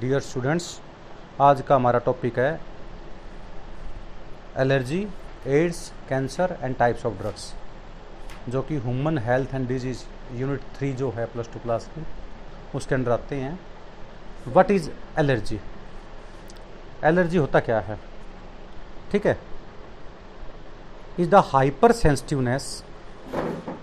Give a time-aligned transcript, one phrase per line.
[0.00, 0.64] Dear students
[1.40, 2.60] आज का हमारा टॉपिक है
[4.58, 5.00] allergy
[5.46, 7.52] AIDS cancer and types of drugs
[8.48, 10.02] जो कि human health and disease
[10.32, 12.04] unit three जो है प्लस टू क्लास की,
[12.74, 13.58] उसके अंदर आते हैं।
[14.46, 15.60] व्हाट इज़ एलर्जी
[17.04, 17.98] एलर्जी होता क्या है?
[19.12, 19.38] ठीक है?
[21.20, 22.82] Is the hyper sensitiveness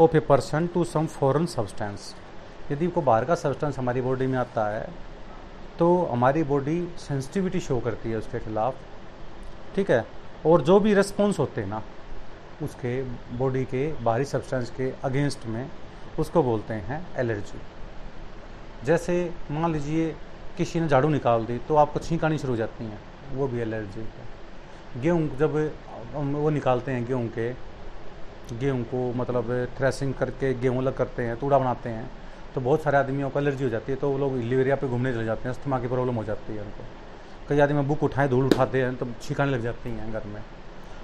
[0.01, 2.13] of a person to some foreign substance
[2.71, 5.10] यदि को बाहर का सब्सटेंस हमारी बॉडी में आता है
[5.81, 8.75] तो हमारी बॉडी सेंसिटिविटी शो करती है उसके खिलाफ,
[9.75, 10.05] ठीक है?
[10.45, 11.81] और जो भी रिस्पॉन्स होते हैं ना,
[12.63, 12.91] उसके
[13.37, 15.69] बॉडी के बाहरी सब्सटेंस के अगेंस्ट में
[16.19, 17.59] उसको बोलते हैं एलर्जी
[18.85, 19.15] जैसे
[19.51, 20.15] मान लीजिए
[20.57, 22.99] किसी ने झाड़ू निकाल दी तो आपको छींक आनी शुरू हो जाती हैं,
[23.33, 25.55] वो भी एलर्जी है। गेहूँ जब
[26.13, 27.51] वो निकालते हैं गेहूँ के,
[28.59, 32.09] गेहूँ को मतलब थ्रेसिंग करके गेहूँ अलग करते हैं, तूड़ा बनाते हैं
[32.55, 35.13] तो बहुत सारे आदमियों को एलर्जी हो जाती है तो वो लोग लिवरिया पे घूमने
[35.13, 36.83] चले जाते हैं, अस्थमा की प्रॉब्लम हो जाती है उनको।
[37.49, 40.41] कई आदमी बुक उठाएँ, धूल उठाते हैं तो छिकाने लग जाती हैं घर में।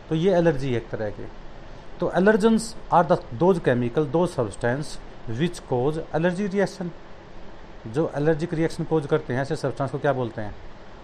[0.09, 1.28] तो ये एलर्जी है एक तरह की।
[2.00, 4.98] तो allergens are the those chemical दो substance
[5.30, 6.92] which cause allergy reaction
[7.88, 10.56] जो एलर्जिक रिएक्शन कोज करते हैं, ऐसे सब्सटेंस को क्या बोलते हैं?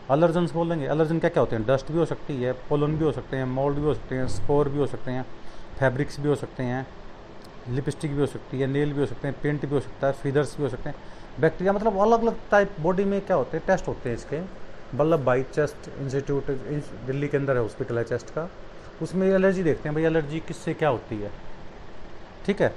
[0.09, 1.65] अलर्जेंस बोलेंगे अलर्जन क्या क्या होते हैं?
[1.65, 4.27] डस्ट भी हो सकती है पोलन भी हो सकते हैं मोल्ड भी हो सकते हैं
[4.27, 5.25] स्पोर भी हो सकते हैं
[5.79, 6.85] फैब्रिक्स भी हो सकते हैं।
[7.69, 10.13] लिपस्टिक भी हो सकती है नेल भी हो सकते हैं पेंट भी हो सकता है
[10.13, 10.95] फीदर्स भी हो सकते हैं।
[11.39, 13.65] बैक्टीरिया मतलब अलग अलग टाइप बॉडी में क्या होते हैं?
[13.67, 14.41] टेस्ट होते हैं इसके।
[14.97, 16.49] वल्लभ भाई चेस्ट इंस्टीट्यूट
[17.05, 18.49] दिल्ली के अंदर है हॉस्पिटल है चेस्ट का।
[19.01, 21.31] उसमें एलर्जी देखते हैं भाई एलर्जी किससे क्या होती है?
[22.45, 22.73] ठीक है?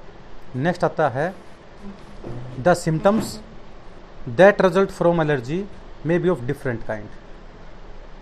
[0.56, 1.34] नेक्स्ट आता है
[2.60, 3.38] the symptoms
[4.28, 5.64] that result from allergy
[6.06, 7.08] may be of different kind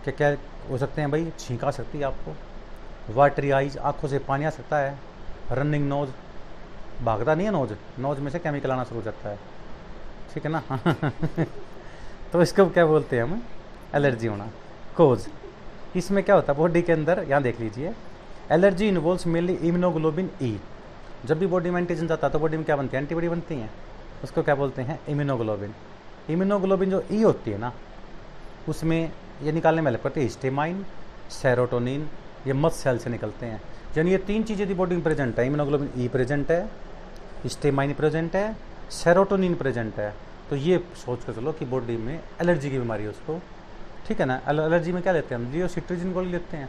[0.05, 0.37] क्या क्या
[0.71, 1.31] हो सकते हैं भाई?
[1.39, 4.99] छींक आ सकती है आपको। वाटरी आइज़ आँखों से पानी आ सकता है।
[5.53, 6.11] रनिंग नोज़
[7.03, 9.39] भागता नहीं है नोज़। नोज़ में से केमिकल आना शुरू हो जाता है।
[10.35, 10.63] ठीक है ना?
[12.33, 13.43] तो इसको क्या बोलते हैं हम?
[13.95, 14.49] एलर्जी होना।
[14.97, 15.27] कोज
[15.97, 16.59] इसमें क्या होता है?
[16.59, 17.95] बॉडी के अंदर, यहाँ देख लीजिए।
[18.53, 20.61] Allergy involve mainly immunoglobin E
[21.25, 23.03] जब भी बॉडी में एंटीजन जाता है तो बॉडी में क्या बनती है?
[23.03, 23.71] एंटीबॉडी बनती हैं।
[24.25, 25.01] उसको क्या बोलते हैं?
[25.09, 25.75] इम्यूनोग्लोबिन
[26.31, 27.73] इम्यूनोग्लोबिन जो ई होती है ना,
[28.69, 30.85] उसमें ये निकालने में हेल्प करती है। हिस्टेमाइन
[31.31, 32.09] सेरोटोनिन
[32.47, 33.61] ये मत सेल से निकलते हैं।
[33.97, 36.69] यानी ये तीन चीज़ यदि बॉडी में प्रेजेंट है इम्यूनोग्लोबिन ई प्रेजेंट है
[37.47, 38.57] स्टेमाइन प्रेजेंट है
[38.91, 40.13] सेरोटोनिन प्रेजेंट है।
[40.51, 43.41] तो ये सोच कर चलो कि बॉडी में एलर्जी की बीमारी है उसको।
[44.07, 44.41] ठीक है ना?
[44.49, 45.51] एलर्जी में क्या लेते हैं हम?
[45.53, 46.69] जियो सिट्रीजिन गोली लेते हैं।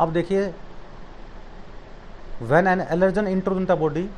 [0.00, 0.46] अब देखिए
[2.42, 4.08] when an allergen enter the body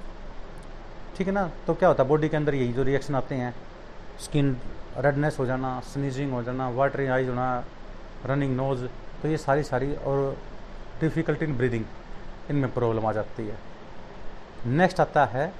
[1.16, 1.50] ठीक है ना?
[1.66, 2.02] तो क्या होता?
[2.02, 3.54] है बॉडी के अंदर यही जो रिएक्शन आते हैं।
[4.20, 4.56] स्किन
[4.98, 7.64] रेडनेस हो जाना स्नीजिंग हो जाना वाटरिंग आइज़ होना
[8.26, 8.86] रनिंग नोज़
[9.22, 10.36] तो ये सारी सारी और
[11.04, 11.84] डिफ़िकल्टी इन ब्रीदिंग
[12.50, 13.58] इनमें प्रॉब्लम आ जाती है।
[14.68, 15.52] नेक्स्ट आता है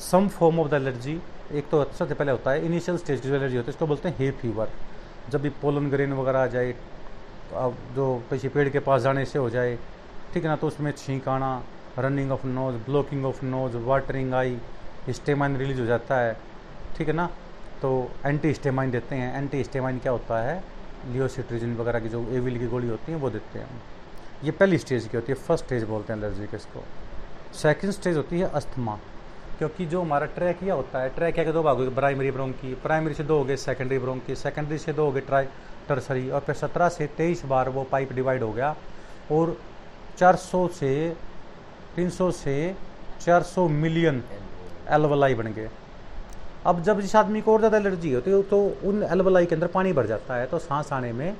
[0.00, 1.20] some form of the allergy
[1.52, 4.08] एक तो सबसे पहले होता है इनिशियल स्टेज की जो एलर्जी होती है, इसको बोलते
[4.08, 4.68] हैं हे फीवर
[5.30, 6.74] जब भी पोलन ग्रेन वगैरह आ जाए,
[7.54, 9.76] अब जो किसी पेड़ के पास जाने से हो जाए,
[10.32, 11.62] ठीक है ना तो उसमें छींक आना
[11.98, 14.58] running of nose blocking of nose watering eye
[15.10, 16.36] histamine release हो जाता है,
[16.96, 17.26] ठीक है ना?
[17.82, 20.62] तो एंटी स्टेमाइन देते हैं। एंटी स्टेमाइन क्या होता है?
[21.12, 23.82] लियोसिट्रिजिन वगैरह की जो एविल की गोली होती है, वो देते हैं।
[24.44, 26.84] ये पहली स्टेज की होती है, फ़र्स्ट स्टेज बोलते हैं एलर्जी के इसको।
[27.54, 28.98] सेकेंड स्टेज होती है अस्थमा
[29.58, 33.14] क्योंकि जो हमारा ट्रैकिया होता है ट्रैकिया के दो भाग हो गए प्राइमरी ब्रोंकी प्राइमरी
[33.14, 35.44] से दो हो गए सेकेंडरी ब्रोंकी सेकेंडरी से दो हो गए ट्राई
[35.88, 38.74] टर्सरी और फिर सत्रह से तेईस बार वो पाइप डिवाइड हो गया,
[39.32, 39.56] और
[40.18, 40.90] 400 से
[41.96, 42.74] 300 से
[43.20, 44.22] 400 मिलियन
[44.90, 45.68] एलवलाई बन गए।
[46.66, 49.66] अब जब जिस आदमी को और ज़्यादा एलर्जी होती है तो उन एलवलाई के अंदर
[49.68, 51.36] पानी भर जाता है तो सांस आने में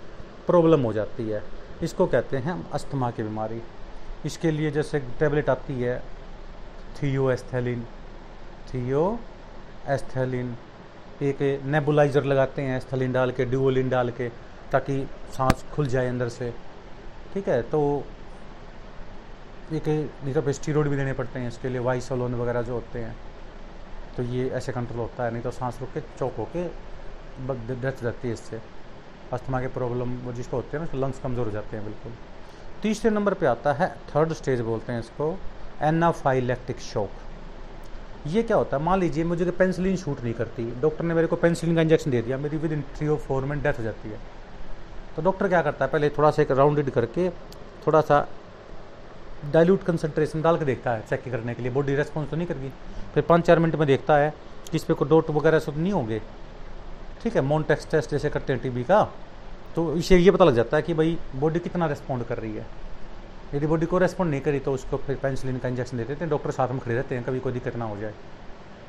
[0.46, 1.42] प्रॉब्लम हो जाती है।
[1.82, 3.60] इसको कहते हैं अस्थमा की बीमारी।
[4.26, 5.98] इसके लिए जैसे टेबलेट आती है
[6.98, 7.86] थियो एस्थेलिन
[8.68, 9.02] थियो
[9.90, 10.54] एस्थेलिन
[11.22, 14.28] एक नेबुलाइजर लगाते हैं एस्थेलिन डाल के ड्यूलिन डाल के,
[14.72, 15.06] ताकि
[15.36, 16.52] सांस खुल जाए अंदर से।
[17.34, 17.80] ठीक है तो
[19.72, 23.14] एक तो स्टीरोड भी देने पड़ते हैं, इसके लिए वाइसोलोन वगैरह जो होते हैं।
[24.16, 26.64] तो ये ऐसे कंट्रोल होता है, नहीं तो सांस रुक के चौक होके
[27.74, 28.60] डेथ रहती है इससे।
[29.33, 32.12] अस्थमा के प्रॉब्लम वो जिसको होते हैं ना लंग्स कमज़ोर हो जाते हैं, बिल्कुल।
[32.83, 35.36] तीसरे नंबर पे आता है थर्ड स्टेज बोलते हैं इसको
[35.83, 37.10] एनाफाइलेक्टिक शॉक
[38.27, 38.83] ये क्या होता है?
[38.83, 42.22] मान लीजिए मुझे पेंसिलिन शूट नहीं करती डॉक्टर ने मेरे को पेंसिलिन का इंजेक्शन दे
[42.22, 44.18] दिया, मेरी विद इन थ्री और फोर में डेथ हो जाती है।
[45.16, 45.91] तो डॉक्टर क्या करता है?
[45.91, 47.28] पहले थोड़ा सा एक राउंडेड करके,
[47.86, 48.27] थोड़ा सा
[49.52, 52.70] डाइल्यूट कंसनट्रेशन डाल के देखता है चेक करने के लिए। बॉडी रेस्पॉन्स तो नहीं करगी।
[53.14, 54.30] फिर पाँच चार मिनट में देखता है
[54.70, 56.20] कि इस पर कोई डोट वगैरह सब नहीं होंगे।
[57.22, 59.02] ठीक है मोनटेक्स टेस्ट जैसे करते हैं टीबी का
[59.74, 62.66] तो इसे ये पता लग जाता है कि भाई बॉडी कितना रेस्पॉन्ड कर रही है।
[63.54, 66.50] यदि बॉडी को रेस्पॉन्ड नहीं करी तो उसको फिर पेंसिलिन का इंजेक्शन देते हैं डॉक्टर
[66.50, 68.12] साथ में खड़े रहते हैं, कभी कोई दिक्कत ना हो जाए।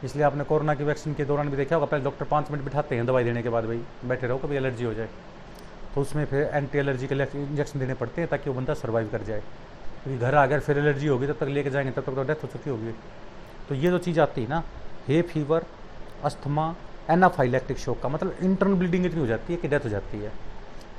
[0.04, 2.96] इसलिए आपने कोरोना की वैक्सीन के दौरान भी देखा होगा, पहले डॉक्टर पाँच मिनट बिठाते
[2.96, 5.10] हैं दवाई देने के बाद भाई, बैठे रहो, कभी एलर्जी हो जाए।
[5.96, 9.24] तो उसमें फिर एंटी एलर्जी के इंजेक्शन देने पड़ते हैं, ताकि वो बंदा सर्वाइव कर
[9.24, 9.42] जाए।
[10.06, 12.44] क्योंकि घर आ गया, फिर एलर्जी होगी, तब तक लेके जाएँगे, तब तक तो डेथ
[12.44, 12.92] हो चुकी होगी।
[13.70, 14.64] तो ये जो चीज़ आती है ना
[15.08, 15.66] हे फीवर
[16.24, 16.76] अस्थमा
[17.10, 20.32] एनाफाइलेक्टिक शोक का मतलब इंटरनल ब्लीडिंग इतनी हो जाती है कि डेथ हो जाती है।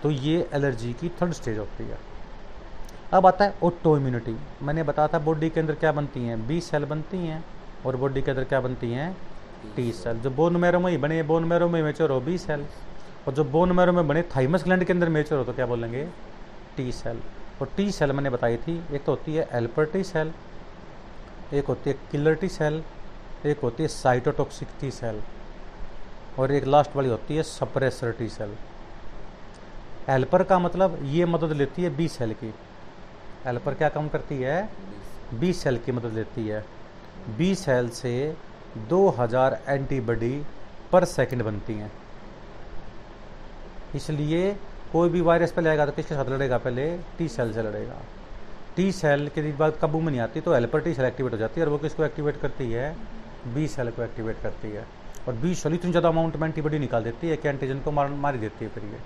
[0.03, 1.99] तो ये एलर्जी की थर्ड स्टेज होती है।
[3.13, 6.47] अब आता है ओटो इम्यूनिटी मैंने बताया था बॉडी के अंदर क्या बनती हैं?
[6.47, 7.45] बी सेल बनती हैं
[7.87, 9.17] और बॉडी के अंदर क्या बनती हैं?
[9.77, 12.67] टी सेल जो बोन मैरो में ही बने बोन मैरो में मेचर हो बी सेल
[13.29, 16.05] और जो बोन मैरो में बने थाइमस ग्लैंड के अंदर मेचर हो तो क्या बोलेंगे?
[16.77, 17.21] टी सेल
[17.61, 20.33] और टी सेल मैंने बताई थी, एक तो होती है एल्पर टी सेल
[21.55, 22.83] एक होती है किलर टी सेल
[23.47, 25.23] एक होती है साइटोटॉक्सिक टी सेल
[26.39, 28.57] और एक लास्ट वाली होती है सप्रेसर टी सेल
[30.09, 32.53] हेल्पर का मतलब ये मदद लेती है बी सेल की।
[33.45, 34.69] हेल्पर क्या काम करती है?
[35.35, 36.65] बी सेल की मदद लेती है।
[37.39, 38.13] बी सेल से
[38.89, 40.43] 2000 एंटीबॉडी
[40.93, 41.91] पर सेकंड बनती हैं।
[43.95, 44.57] इसलिए
[44.93, 46.87] कोई भी वायरस पहले आएगा तो किसके साथ लड़ेगा पहले?
[47.19, 48.01] टी सेल से लड़ेगा।
[48.77, 51.61] टी सेल के बाद काबू में नहीं आती तो हेल्पर टी सेल एक्टिवेट हो जाती
[51.61, 52.95] है और वो किसको एक्टिवेट करती है?
[53.55, 54.85] बी सेल को एक्टिवेट करती है।
[55.29, 58.09] और बी सेल इतनी ज़्यादा अमाउंट में एंटीबॉडी निकाल देती है कि एंटीजन को मार,
[58.09, 58.99] मारी देती है फिर ये।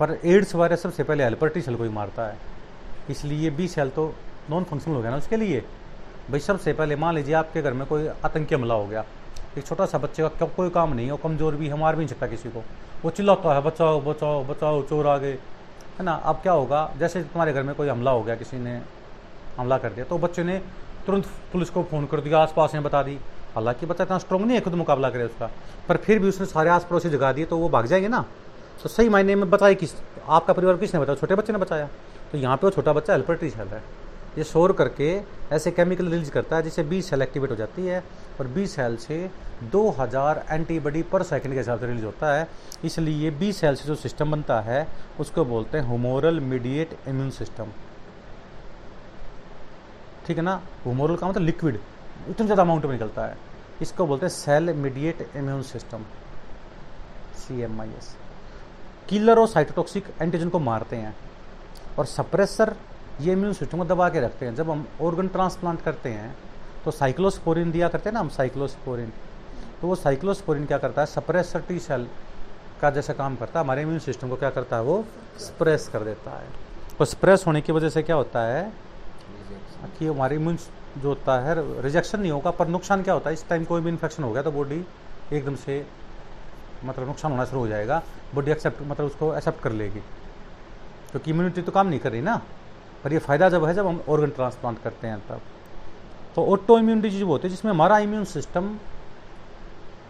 [0.00, 2.36] पर एड्स वायरस सबसे पहले हेल्पर टी सेल को ही मारता है।
[3.10, 4.12] इसलिए बी सेल तो
[4.50, 5.60] नॉन फंक्शनल हो गया ना उसके लिए।
[6.30, 9.04] भाई सबसे पहले मान लीजिए आपके घर में कोई आतंकी हमला हो गया।
[9.58, 12.08] एक छोटा सा बच्चे का कोई काम नहीं है कमज़ोर भी है, मार भी नहीं
[12.08, 12.62] सकता किसी को।
[13.04, 15.32] वो चिल्लाता है, बचाओ बचाओ बचाओ, चोर आ गए
[15.98, 16.12] है ना?
[16.14, 16.90] अब क्या होगा?
[16.98, 18.80] जैसे तुम्हारे घर में कोई हमला हो गया, किसी ने
[19.56, 20.58] हमला कर दिया तो बच्चे ने
[21.06, 23.18] तुरंत पुलिस को फ़ोन कर दिया, आसपास में बता दी।
[23.54, 25.50] हालाँकि बच्चा इतना स्ट्रॉन्ग नहीं है, खुद मुकाबला करे उसका।
[25.88, 28.24] पर फिर भी उसने सारे आस पड़ोसी जगा दिए तो वो भाग जाएँगे ना?
[28.82, 29.94] तो सही मायने में बताए किस,
[30.28, 31.16] आपका परिवार किसने बताया?
[31.16, 31.88] छोटे बच्चे ने बताया।
[32.32, 33.82] तो यहाँ पे वो छोटा बच्चा हेल्पर टी सेल है।
[34.38, 35.08] ये शोर करके
[35.54, 38.02] ऐसे केमिकल रिलीज़ करता है जिससे बी सेल एक्टिवेट हो जाती है
[38.40, 39.18] और बी सेल से
[39.72, 42.48] 2000 एंटीबॉडी पर सेकंड के हिसाब से रिलीज़ होता है।
[42.84, 44.86] इसलिए बी सेल से जो सिस्टम बनता है,
[45.20, 47.70] उसको बोलते हैं हुमोरल मीडिएट इम्यून सिस्टम
[50.26, 50.60] ठीक है ना?
[50.86, 51.78] हुमोरल का मतलब लिक्विड
[52.28, 53.36] इतना ज़्यादा अमाउंट में निकलता है।
[53.82, 56.04] इसको बोलते हैं cell mediated immune system
[57.38, 58.14] C M I S
[59.08, 61.14] killer और साइटोटॉक्सिक एंटीजन को मारते हैं
[61.98, 62.74] और सप्रेसर
[63.20, 66.34] ये इम्यून सिस्टम को दबा के रखते हैं। जब हम ऑर्गन ट्रांसप्लांट करते हैं
[66.84, 69.12] तो साइक्लोस्पोरिन दिया करते हैं ना हम साइक्लोस्पोरिन
[69.80, 71.06] तो वो साइक्लोस्पोरिन क्या करता है?
[71.06, 72.06] सप्रेसर टी सेल
[72.80, 74.82] का जैसा काम करता है, हमारे इम्यून सिस्टम को क्या करता है?
[74.82, 75.04] वो
[75.40, 76.48] स्प्रेस कर देता है।
[76.98, 78.72] तो स्प्रेस होने की वजह से क्या होता है?
[79.98, 80.56] कि हमारे इम्यून
[80.98, 83.34] जो होता है रिजेक्शन नहीं होगा, पर नुकसान क्या होता है?
[83.34, 84.84] इस टाइम कोई भी इन्फेक्शन हो गया तो बॉडी
[85.32, 85.84] एकदम से
[86.84, 88.02] मतलब नुकसान होना शुरू हो जाएगा।
[88.34, 90.00] बॉडी एक्सेप्ट मतलब उसको एक्सेप्ट कर लेगी।
[91.10, 92.40] क्योंकि इम्यूनिटी तो काम नहीं कर रही ना।
[93.04, 95.40] पर ये फ़ायदा जब है, जब हम ऑर्गन ट्रांसप्लांट करते हैं तब।
[96.36, 98.76] तो ऑटो इम्यून डिज़ीज़ वो होती है, जिसमें हमारा इम्यून सिस्टम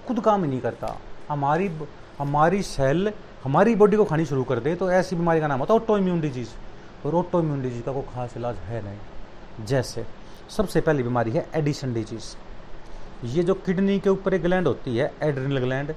[0.06, 0.96] खुद काम ही नहीं करता।
[1.29, 1.70] हमारी
[2.19, 3.12] हमारी सेल
[3.44, 5.96] हमारी बॉडी को खानी शुरू कर दे तो ऐसी बीमारी का नाम होता है ऑटो
[5.99, 6.49] इम्यून डिज़ीज़
[7.06, 10.05] और ऑटो इम्यून डिज़ीज़ का कोई खास इलाज है नहीं। जैसे,
[10.49, 12.35] सबसे पहली बीमारी है एडिशन डिज़ीज़
[13.26, 15.94] ये जो किडनी के ऊपर एक ग्लैंड होती है एड्रिनल ग्लैंड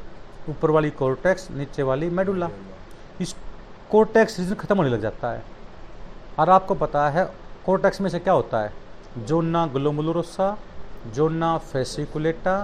[0.49, 2.49] ऊपर वाली कोर्टेक्स नीचे वाली मेडुला
[3.21, 3.35] इस
[3.91, 5.43] कोर्टेक्स रीजन खत्म होने लग जाता है।
[6.39, 7.25] और आपको पता है
[7.65, 8.73] कोर्टेक्स में से क्या होता है?
[9.17, 10.57] Zona glomerulosa
[11.07, 12.55] zona fasciculata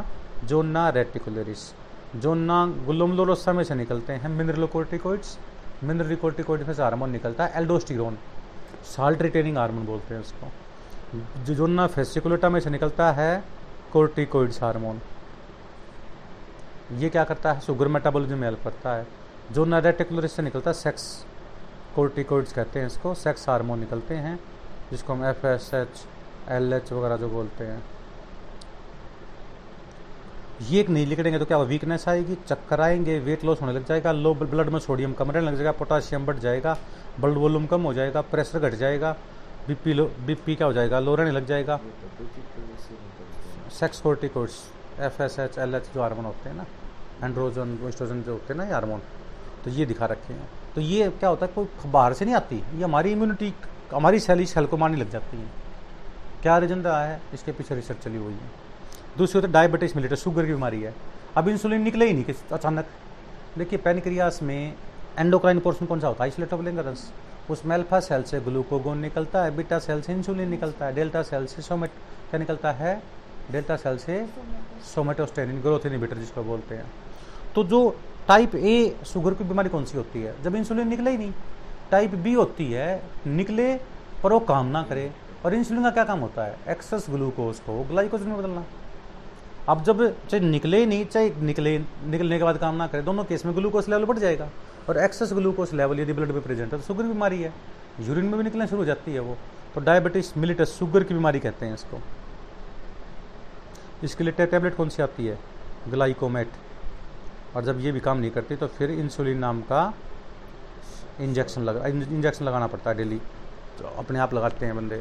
[0.43, 1.71] zona reticularis
[2.15, 5.37] zona glomerulosa में से निकलते हैं मिनरलोकोर्टिकोइड्स
[5.83, 8.17] मिनरलिकोर्टिकोइड में से हार्मोन निकलता है एल्डोस्टिरोन
[8.85, 10.51] साल्ट रिटेनिंग हार्मोन बोलते हैं उसको.
[11.53, 13.43] जोना फेसिकुलेटा में से निकलता है
[13.93, 15.01] कोर्टिकोइड्स हार्मोन
[16.91, 17.59] ये क्या करता है?
[17.61, 19.07] शुगर मेटाबॉलिज्म में हेल्प करता है.
[19.51, 21.25] जो रेटिकुलर से निकलता है सेक्स
[21.95, 24.39] कोर्टिकोइड्स कहते हैं इसको, सेक्स हार्मोन निकलते हैं,
[24.91, 26.05] जिसको हम F S H
[26.51, 27.83] L H वगैरह जो बोलते हैं।
[30.61, 32.35] ये एक नहीं लिखेंगे तो क्या वीकनेस आएगी?
[32.47, 35.71] चक्कर आएँगे वेट लॉस होने लग जाएगा लो ब्लड में सोडियम कम रहने लग जाएगा
[35.73, 36.77] पोटाशियम बढ़ जाएगा
[37.19, 39.15] ब्लड वॉल्यूम कम हो जाएगा प्रेशर घट जाएगा
[39.67, 40.99] बीपी लो बीपी क्या हो जाएगा?
[40.99, 41.79] लो रहने लग जाएगा।
[43.79, 44.63] Sex corticoids
[44.99, 46.65] F S H L H जो हार्मोन होते हैं ना
[47.23, 49.01] एंड्रोजन वेस्ट्रोजन जो होते हैं ना, ये हार्मोन
[49.63, 52.55] तो ये दिखा रखे हैं। तो ये क्या होता है कोई बाहर से नहीं आती।
[52.55, 53.53] ये हमारी इम्यूनिटी
[53.93, 55.47] हमारी सेल इस सेल को मारने लग जाती है।
[56.41, 57.21] क्या रीजन रहा है?
[57.33, 58.49] इसके पीछे रिसर्च चली हुई है।
[59.17, 60.93] दूसरी होती है डायबिटीज़ मिलेटर शुगर की बीमारी है।
[61.37, 62.85] अब इंसुलिन निकले ही नहीं कि अचानक।
[63.57, 64.73] देखिए पेनक्रियास में
[65.19, 66.29] एंडोक्राइन पोर्सन कौन सा होता है?
[66.29, 67.11] इसलिए ब्लेंगरस
[67.51, 71.45] उसमें अल्फ़ा सेल से ग्लूकोगोन निकलता है बीटा सेल से इंसुलिन निकलता है डेल्टा सेल
[71.45, 71.91] से सोमेट
[72.29, 73.01] क्या निकलता है?
[73.51, 74.25] डेल्टा सेल से
[74.85, 76.85] सोमेटोस्टेनिन ग्रोथ इनिबिटर जिसको बोलते हैं।
[77.55, 77.79] तो जो
[78.27, 80.43] टाइप ए शुगर की बीमारी कौन सी होती है?
[80.43, 81.33] जब इंसुलिन निकले ही नहीं।
[81.91, 83.75] टाइप बी होती है, निकले
[84.23, 85.11] पर वो काम ना करे।
[85.45, 86.57] और इंसुलिन का क्या काम होता है?
[86.69, 88.65] एक्सेस ग्लूकोज को ग्लाइकोज में बदलना।
[89.69, 93.45] अब जब चाहे निकले नहीं, चाहे निकले, निकलने के बाद काम ना करे, दोनों केस
[93.45, 94.49] में ग्लूकोज लेवल बढ़ जाएगा।
[94.89, 97.53] और एक्सेस ग्लूकोज लेवल यदि ब्लड में प्रेजेंट है तो शुगर की बीमारी है।
[97.99, 99.37] यूरिन में भी निकलना शुरू हो जाती है वो।
[99.75, 101.99] तो डायबिटीज़ मिलिटस शुगर की बीमारी कहते हैं इसको।
[104.03, 105.39] इसके लिए टैबलेट कौन सी आती है?
[105.89, 106.47] ग्लाइकोमेट
[107.55, 109.93] और जब ये भी काम नहीं करती तो फिर इंसुलिन नाम का
[111.21, 113.19] इंजेक्शन लगा इंजेक्शन लगाना पड़ता है डेली
[113.79, 114.97] तो अपने आप लगाते हैं बंदे।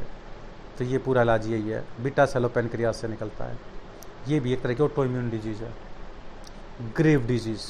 [0.79, 3.59] तो ये पूरा इलाज यही है। बीटा सेलोपेनक्रियाज से निकलता है।
[4.29, 5.73] ये भी एक तरह की ऑटो इम्यून डिज़ीज़ है।
[6.97, 7.67] ग्रेव डिज़ीज़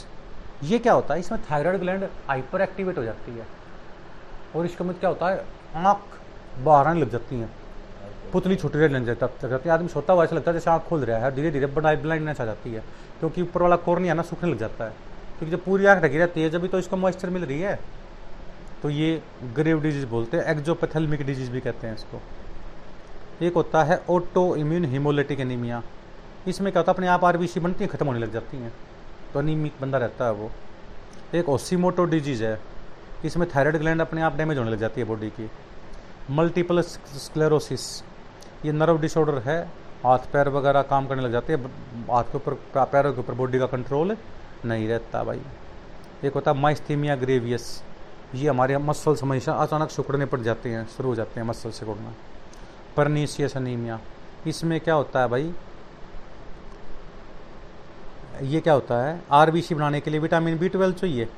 [0.65, 1.21] ये क्या होता है?
[1.21, 3.47] इसमें थायराइड ग्लैंड हाइपर एक्टिवेट हो जाती है।
[4.57, 5.45] और इसके में क्या होता है?
[5.77, 7.51] आँख बाहर लग जाती हैं।
[8.33, 11.01] पुतली छोटी रह लग जाती है। आदमी सोता हुआ ऐसा लगता है जैसे आँख खुल
[11.01, 12.83] रहा है। धीरे धीरे ब्लाइंडनेस आ जाती है,
[13.21, 14.91] क्योंकि ऊपर वाला कोर्निया ना, सूखने लग जाता है।
[15.39, 17.79] क्योंकि जब पूरी आँख ढकी रहती है, जब भी तो इसको मॉइस्चर मिल रही है।
[18.83, 19.23] तो ये
[19.55, 22.21] ग्रेव डिज़ीज़ बोलते हैं एक्जोपैथेलमिक डिज़ीज़ भी कहते हैं इसको।
[23.43, 25.83] एक होता है ओटो इम्यून हिमोलिटिक एनीमिया
[26.49, 28.73] इसमें क्या होता है, अपने आप आरबीसी बनती हैं, खत्म होने लग जाती हैं।
[29.33, 30.51] तो अनिमिक बंदा रहता है वो।
[31.35, 32.59] एक ओसीमोटो डिज़ीज़ है।
[33.25, 35.51] इसमें थायराइड ग्लैंड अपने आप डैमेज होने लग जाती है बॉडी की।
[36.31, 38.03] मल्टीपल स्क्लेरोसिस
[38.65, 39.61] ये नर्व डिसऑर्डर है,
[40.05, 41.65] हाथ पैर वगैरह काम करने लग जाते हैं,
[42.11, 44.17] हाथ के ऊपर पैरों के ऊपर बॉडी का कंट्रोल
[44.65, 45.41] नहीं रहता भाई।
[46.25, 47.83] एक होता है माइस्थीमिया ग्रेवियस
[48.35, 52.15] ये हमारे मसल्स हमेशा अचानक सिकुड़ने पड़ जाते हैं, शुरू हो जाते हैं मसल सिकुड़ना
[52.97, 53.99] परनीसियस अनीमिया
[54.47, 55.53] इसमें क्या होता है भाई?
[58.43, 59.21] ये क्या होता है?
[59.33, 61.29] आरबीसी बनाने के लिए विटामिन बी ट्वेल्व चाहिए।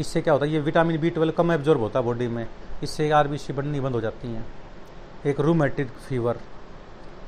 [0.00, 0.52] इससे क्या होता है?
[0.52, 2.46] ये विटामिन बी ट्वेल्व कम एब्जॉर्ब होता है बॉडी में।
[2.82, 4.44] इससे आरबीसी बननी बंद हो जाती हैं।
[5.26, 6.38] एक रूमेटिक फीवर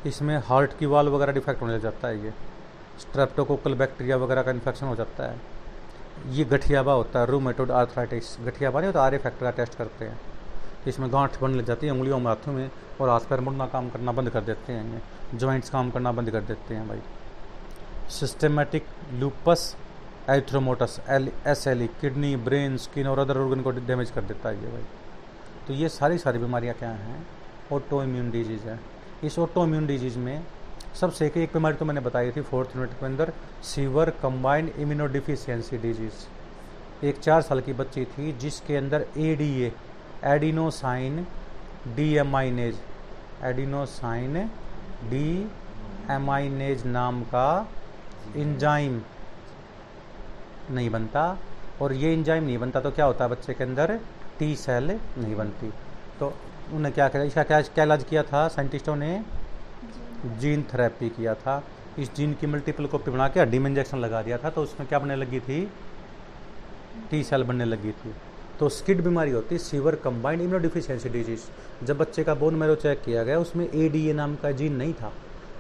[0.07, 2.33] इसमें हार्ट की वाल वगैरह डिफेक्ट होने लग जाता है ये।
[3.01, 5.41] स्ट्रेप्टोकोकल बैक्टीरिया वगैरह का इन्फेक्शन हो जाता है।
[6.29, 10.19] ये गठियाबा होता है रूमेटोड आर्थराइटिस गठियाबा नहीं होता, आर फैक्टर का टेस्ट करते हैं।
[10.87, 12.71] इसमें गांठ बनने लग जाती है, उंगलियों में, हाथों में,
[13.01, 16.31] और हाथ पैर मुड़ना काम करना बंद कर देते हैं ये। जॉइंट्स काम करना बंद
[16.31, 17.01] कर देते हैं भाई।
[18.11, 19.75] Systematic lupus
[20.31, 24.49] erythematosus L S L E kidney brain skin और अदर ऑर्गन को डैमेज कर देता
[24.49, 24.85] है ये भाई।
[25.67, 27.27] तो ये सारी सारी बीमारियाँ क्या हैं?
[27.73, 28.79] ऑटो इम्यून डिज़ीज़ है।
[29.25, 30.43] इस ऑटो इम्यून डिज़ीज़ में
[31.01, 33.33] सबसे एक एक बीमारी तो मैंने बताई थी फोर्थ यूनिट के अंदर,
[33.65, 39.73] सीवर कंबाइंड इम्यूनोडिफिशियंसी डिज़ीज़ एक चार साल की बच्ची थी जिसके अंदर A D A
[40.27, 41.27] adenosine
[42.19, 42.81] deaminase
[43.45, 44.35] adenosine
[46.11, 47.69] deaminase नाम का
[48.37, 49.01] इंजाइम
[50.71, 51.23] नहीं बनता।
[51.83, 53.99] और ये इंजाइम नहीं बनता तो क्या होता है बच्चे के अंदर?
[54.39, 55.71] टी सेल नहीं बनती।
[56.21, 56.33] तो
[56.71, 58.47] उन्होंने क्या किया इसका क्या क्या इलाज किया था?
[58.49, 59.23] साइंटिस्टों ने
[60.41, 61.63] जीन थेरेपी किया था।
[61.99, 64.89] इस जीन की मल्टीपल कॉपी बना के हड्डी में इंजेक्शन लगा दिया था तो उसमें
[64.89, 65.65] क्या बनने लगी थी?
[67.11, 68.15] टी सेल बनने लगी थी।
[68.59, 71.45] तो स्किड बीमारी होती है सीवर कंबाइंड इम्यूनोडिफिशियंसी डिज़ीज़
[71.87, 74.77] जब बच्चे का बोन मैरो चेक किया गया उसमें ए डी ए नाम का जीन
[74.77, 75.13] नहीं था।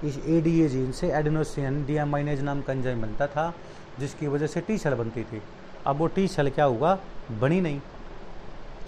[0.04, 3.52] इस ए डी ए जीन से एडिनोसियन डीएमाइनेज नाम का एंजाइम बनता था
[4.00, 5.42] जिसकी वजह से टी सेल बनती थी।
[5.86, 6.98] अब वो टी सेल क्या हुआ?
[7.40, 7.80] बनी नहीं।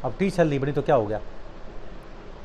[0.05, 1.21] अब टी सेल नहीं बनी तो क्या हो गया?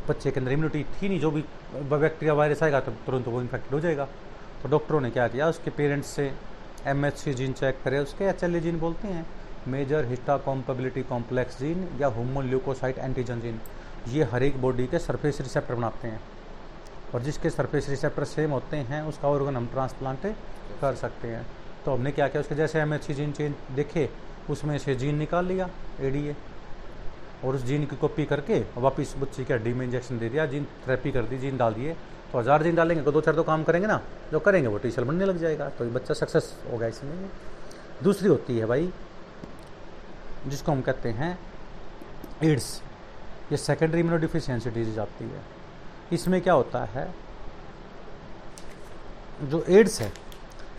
[0.10, 3.74] बच्चे के अंदर इम्यूनिटी थी नहीं, जो भी बैक्टीरिया वायरस आएगा तो तुरंत वो इन्फेक्टेड
[3.74, 4.06] हो जाएगा।
[4.64, 6.32] तो डॉक्टरों ने क्या किया, उसके पेरेंट्स से
[6.88, 9.26] M H C gene check करे, उसके एच एल ए जीन बोलते हैं
[9.68, 13.60] major histocompatibility complex gene या होमो ल्यूकोसाइट एंटीजन जीन
[14.08, 16.20] ये हर एक बॉडी के सरफेस रिसेप्टर बनाते हैं।
[17.14, 20.26] और जिसके सरफेस रिसेप्टर सेम होते हैं, उसका ऑर्गन हम ट्रांसप्लांट
[20.82, 21.46] कर सकते हैं।
[21.86, 24.10] तो हमने क्या किया, उसके जैसे M H C gene change देखे,
[24.50, 25.70] उसमें से जीन निकाल लिया
[26.02, 26.36] ए डी ए
[27.44, 30.66] और उस जीन की कॉपी करके वापस बच्चे के हड्डी में इंजेक्शन दे दिया जीन
[30.88, 31.96] थेरेपी कर दी जीन डाल दिए।
[32.32, 34.02] तो हज़ार जीन डालेंगे तो दो चार तो काम करेंगे ना,
[34.32, 37.30] जो करेंगे वो टीचर बनने लग जाएगा। तो ये बच्चा सक्सेस होगा इसमें।
[38.04, 38.92] दूसरी होती है भाई,
[40.48, 41.38] जिसको हम कहते हैं
[42.44, 42.82] एड्स।
[43.52, 45.42] ये सेकेंडरी इम्यूनोडिफिशियंसी डिज़ीज़ आती है।
[46.14, 47.08] इसमें क्या होता है,
[49.42, 50.12] जो एड्स है,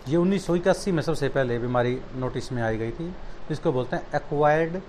[0.07, 3.09] ये उन्नीस सौ इक्यासी में सबसे पहले बीमारी नोटिस में आई गई थी,
[3.49, 4.79] जिसको बोलते हैं एक्वायर्ड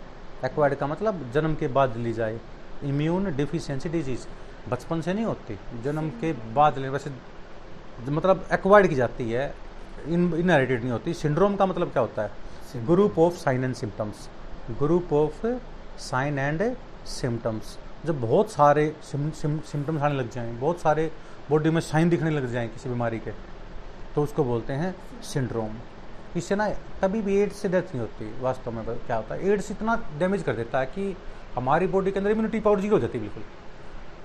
[0.45, 2.39] एक्वायर्ड का मतलब जन्म के बाद ली जाए।
[2.85, 4.27] इम्यून डिफिशियंसी डिज़ीज़
[4.71, 7.11] बचपन से नहीं होती जन्म के बाद ले वैसे
[8.03, 9.53] मतलब एक्वायर्ड की जाती है
[10.07, 12.31] इन इनहेरिटेड नहीं होती। सिंड्रोम का मतलब क्या होता है?
[12.87, 14.29] Group of sign and symptoms
[14.79, 15.47] group of
[16.01, 16.63] sign and
[17.09, 21.11] symptoms जब बहुत सारे सिम्टम्स आने लग जाएँ बहुत सारे
[21.51, 23.31] बॉडी में साइन दिखने लग जाएँ किसी बीमारी के
[24.15, 25.75] तो उसको बोलते हैं सिंड्रोम
[26.37, 26.69] इससे ना
[27.03, 29.49] कभी भी एड्स से डेथ नहीं होती, वास्तव में क्या होता है?
[29.51, 31.17] एड्स इतना डैमेज कर देता है कि
[31.55, 33.43] हमारी बॉडी के अंदर इम्यूनिटी पावर ज़ीरो हो जाती है बिल्कुल।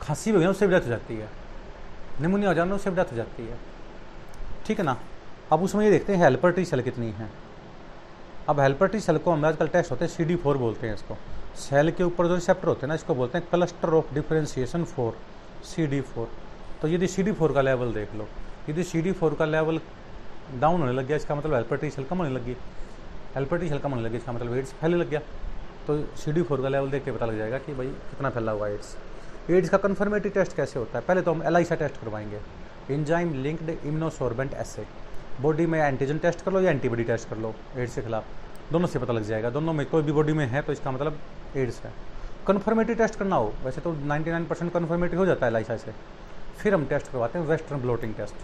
[0.02, 1.30] खांसी हो गया उससे भी डेथ हो जाती है।
[2.22, 3.58] निमोनिया हो जाना उससे भी डेथ हो जाती है।
[4.66, 4.98] ठीक है ना?
[5.52, 7.30] अब उसमें ये देखते हैं हेल्पर टी सेल कितनी है।
[8.50, 10.94] अब हेल्पर टी सेल को हम आजकल टेस्ट होते हैं सी डी फोर बोलते हैं
[10.96, 11.18] इसको।
[11.60, 15.18] सेल के ऊपर जो रिसेप्टर होते हैं ना, इसको बोलते हैं cluster of differentiation four
[15.66, 16.30] C D four
[16.82, 18.28] तो यदि सी डी फोर का लेवल देख लो,
[18.70, 19.80] यदि सी डी फोर का लेवल
[20.54, 22.56] डाउन होने लग गया, इसका मतलब हेल्पर सेल होने लगी
[23.36, 25.20] हेल्पर सेल कम होने लगी इसका मतलब एड्स फैलने लग गया।
[25.88, 28.52] तो सी डी फोर का लेवल देख के पता लग जाएगा कि भाई कितना फैला
[28.52, 28.96] हुआ एड्स
[29.50, 31.04] एड्स का कन्फर्मेटरी टेस्ट कैसे होता है?
[31.08, 32.40] पहले तो हम एल टेस्ट करवाएँगे।
[32.94, 34.86] Enzyme linked immunosorbent assay
[35.42, 38.26] body में एंटीजन टेस्ट कर लो या एंटीबॉडी टेस्ट कर लो एड्स के खिलाफ।
[38.72, 41.20] दोनों से पता लग जाएगा। दोनों में कोई भी बॉडी में है तो इसका मतलब
[41.56, 41.92] एड्स है।
[42.48, 45.92] कन्फर्मेटरी टेस्ट करना हो, वैसे तो 99 परसेंट कन्फर्मेटरी हो जाता है लाइसा से।
[46.58, 48.36] फिर हम टेस्ट करवाते हैं वेस्टर्न ब्लोटिंग टेस्ट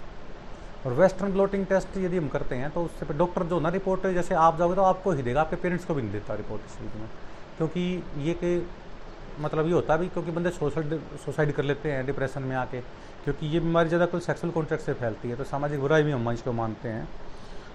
[0.86, 4.36] और वेस्टर्न ब्लोटिंग टेस्ट यदि हम करते हैं तो उससे डॉक्टर जो ना रिपोर्ट जैसे
[4.36, 7.02] आप जाओगे तो आपको ही देगा, आपके पेरेंट्स को भी नहीं देता रिपोर्ट इस चीज़
[7.02, 7.10] में।
[7.58, 7.82] क्योंकि
[8.28, 8.68] ये कि
[9.40, 12.80] मतलब ये होता भी क्योंकि बंदे सोशल सुसाइड कर लेते हैं डिप्रेशन में आके,
[13.24, 16.32] क्योंकि ये बीमारी ज़्यादा कुल सेक्सुअल कॉन्ट्रैक्ट से फैलती है तो सामाजिक बुराई भी हम
[16.32, 17.08] इसको मानते हैं।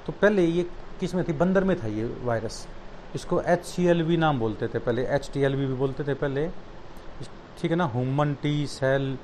[0.07, 0.63] तो पहले ये
[1.01, 1.33] किसमें थी?
[1.35, 2.67] बंदर में था ये वायरस
[3.15, 6.05] इसको एच सी एल वी नाम बोलते थे पहले एच टी एल वी भी बोलते
[6.05, 6.49] थे पहले।
[7.61, 7.87] ठीक है ना?
[7.87, 9.17] Human T cell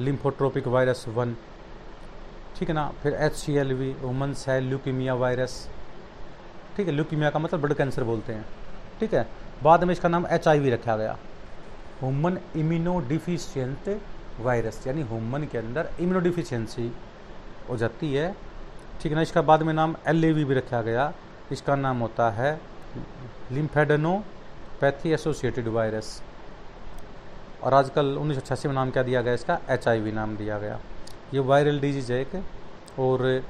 [0.00, 1.36] lymphotropic virus one
[2.60, 2.90] ठीक है ना?
[3.02, 5.52] फिर H C L V human cell leukaemia virus
[6.76, 8.44] ठीक है ल्यूकीमिया का मतलब ब्लड कैंसर बोलते हैं।
[9.00, 9.26] ठीक है?
[9.62, 11.16] बाद में इसका नाम एच आई वी रखा गया।
[12.00, 13.88] ह्यूमन इम्यूनो डिफिशियंट
[14.40, 16.92] वायरस यानी ह्यूमन के अंदर इम्यूनो डिफिशियंसी
[17.68, 18.30] हो। जाती है
[19.00, 19.22] ठीक है ना?
[19.22, 21.12] इसका बाद में नाम एल ए वी भी रखा गया।
[21.52, 22.52] इसका नाम होता है
[23.52, 26.20] लिम्फेडनोपैथी एसोसिएटेड वायरस
[27.64, 29.34] और आजकल उन्नीस सौ छियासी में नाम क्या दिया गया?
[29.34, 30.78] इसका एच आई वी नाम दिया गया।
[31.34, 32.34] ये वायरल डिज़ीज़ है एक
[32.98, 33.42] और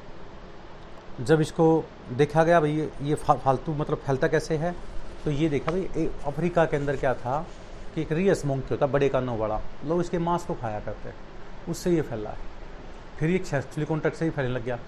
[1.21, 4.75] जब इसको देखा गया, भाई, ये फालतू मतलब फैलता कैसे है
[5.25, 7.47] तो ये देखा, भाई अफ्रीका के अंदर क्या था
[7.95, 11.13] कि एक रियस मोंक होता बड़े कानों बड़ा लोग इसके मांस को खाया करते,
[11.71, 12.49] उससे ये फैला। है
[13.19, 14.79] फिर ये एक्चुअली कॉन्टैक्ट से ही फैलने लग गया।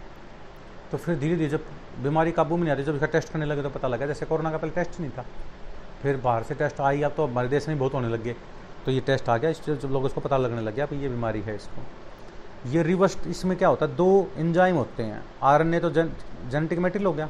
[0.91, 1.65] तो फिर धीरे धीरे जब
[2.03, 4.51] बीमारी काबू में नहीं आती जब इसका टेस्ट करने लगे तो पता लगा, जैसे कोरोना
[4.51, 5.25] का पहले टेस्ट नहीं था।
[6.03, 8.35] फिर बाहर से टेस्ट आई, अब तो हमारे देश में बहुत होने लग गए।
[8.85, 11.41] तो ये टेस्ट आ गया, इससे जब लोगों को पता लगने लग गया ये बीमारी
[11.41, 11.83] है इसको।
[12.66, 13.95] ये रिवर्स, इसमें क्या होता है?
[13.97, 17.28] दो इंजाइम होते हैं। आर एन ए तो जेनेटिक मेटेरियल हो गया।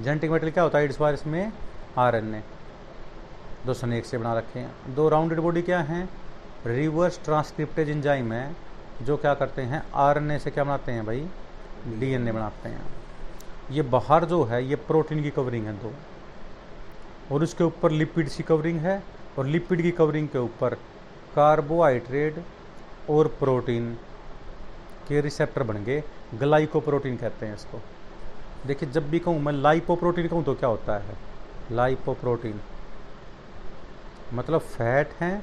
[0.00, 0.88] जेनेटिक मेटेरियल क्या होता है?
[0.88, 1.52] इस बार इसमें
[1.98, 2.42] आर एन ए
[3.66, 6.08] दो स्नेक से बना रखे हैं। दो राउंडेड बॉडी क्या है?
[6.66, 8.56] रिवर्स ट्रांसक्रिप्टेज इंजाइम है,
[9.02, 9.82] जो क्या करते हैं?
[9.94, 11.26] आर एन ए से क्या बनाते हैं भाई?
[11.98, 12.84] डीएनए बनाते हैं।
[13.70, 15.92] ये बाहर जो है, ये प्रोटीन की कवरिंग है दो।
[17.32, 19.02] और उसके ऊपर लिपिड की कवरिंग है,
[19.38, 20.74] और लिपिड की कवरिंग के ऊपर
[21.34, 22.44] कार्बोहाइड्रेट
[23.10, 23.92] और प्रोटीन
[25.08, 26.02] के रिसेप्टर बन गए।
[26.34, 27.80] ग्लाइकोप्रोटीन कहते हैं इसको।
[28.66, 31.16] देखिए, जब भी कहूँ मैं लाइपोप्रोटीन कहूँ तो क्या होता है?
[31.72, 32.60] लाइपोप्रोटीन।
[34.34, 35.42] मतलब फैट है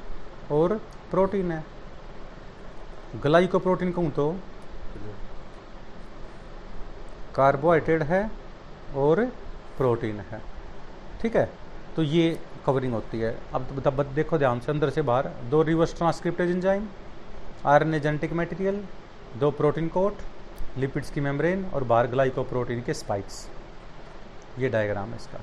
[0.52, 0.74] और
[1.12, 1.64] प्रोटीन है।
[3.22, 4.32] ग्लाइकोप्रोटीन कहूँ तो
[7.36, 8.30] कार्बोहाइड्रेट है
[8.96, 9.26] और
[9.78, 10.42] प्रोटीन है।
[11.22, 11.50] ठीक है?
[11.96, 16.50] तो ये कवरिंग होती है। अब देखो ध्यान से, अंदर से बाहर। दो reverse transcriptase
[16.50, 16.88] enzyme
[17.66, 18.84] R N genetic material,
[19.40, 20.14] दो प्रोटीन कोट,
[20.78, 23.48] लिपिड्स की मेम्ब्रेन और बाहर ग्लाइको प्रोटीन के स्पाइक्स।
[24.60, 25.40] ये डायग्राम है इसका।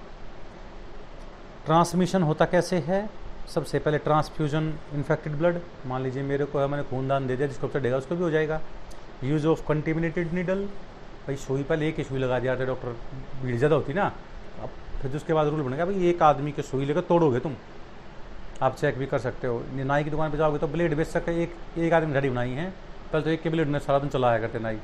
[1.67, 3.09] ट्रांसमिशन होता कैसे है?
[3.55, 7.69] सबसे पहले ट्रांसफ्यूजन इन्फेक्टेड ब्लड। मान लीजिए मेरे को है, मैंने खूनदान दे दिया, जिसको
[7.69, 8.61] चढ़ेगा उसको भी हो जाएगा।
[9.25, 10.65] यूज़ ऑफ़ कंटिमिनेटेड नीडल
[11.27, 12.97] भाई, सुई पहले एक ही सुई लगा दिया, डॉक्टर
[13.43, 14.13] भीड़ ज़्यादा होती ना।
[14.63, 14.69] अब
[15.03, 17.55] फिर उसके बाद रूल बनेगा, भाई, एक आदमी के सुई लेकर तोड़ोगे तुम।
[18.63, 21.43] आप चेक भी कर सकते हो। नाई की दुकान पर जाओगे तो ब्लेड बेच सकते
[21.43, 22.71] एक एक आदमी घड़ी बनाई है,
[23.13, 24.79] पहले तो एक के ब्लेड में सारा दिन चलाया करते नाई,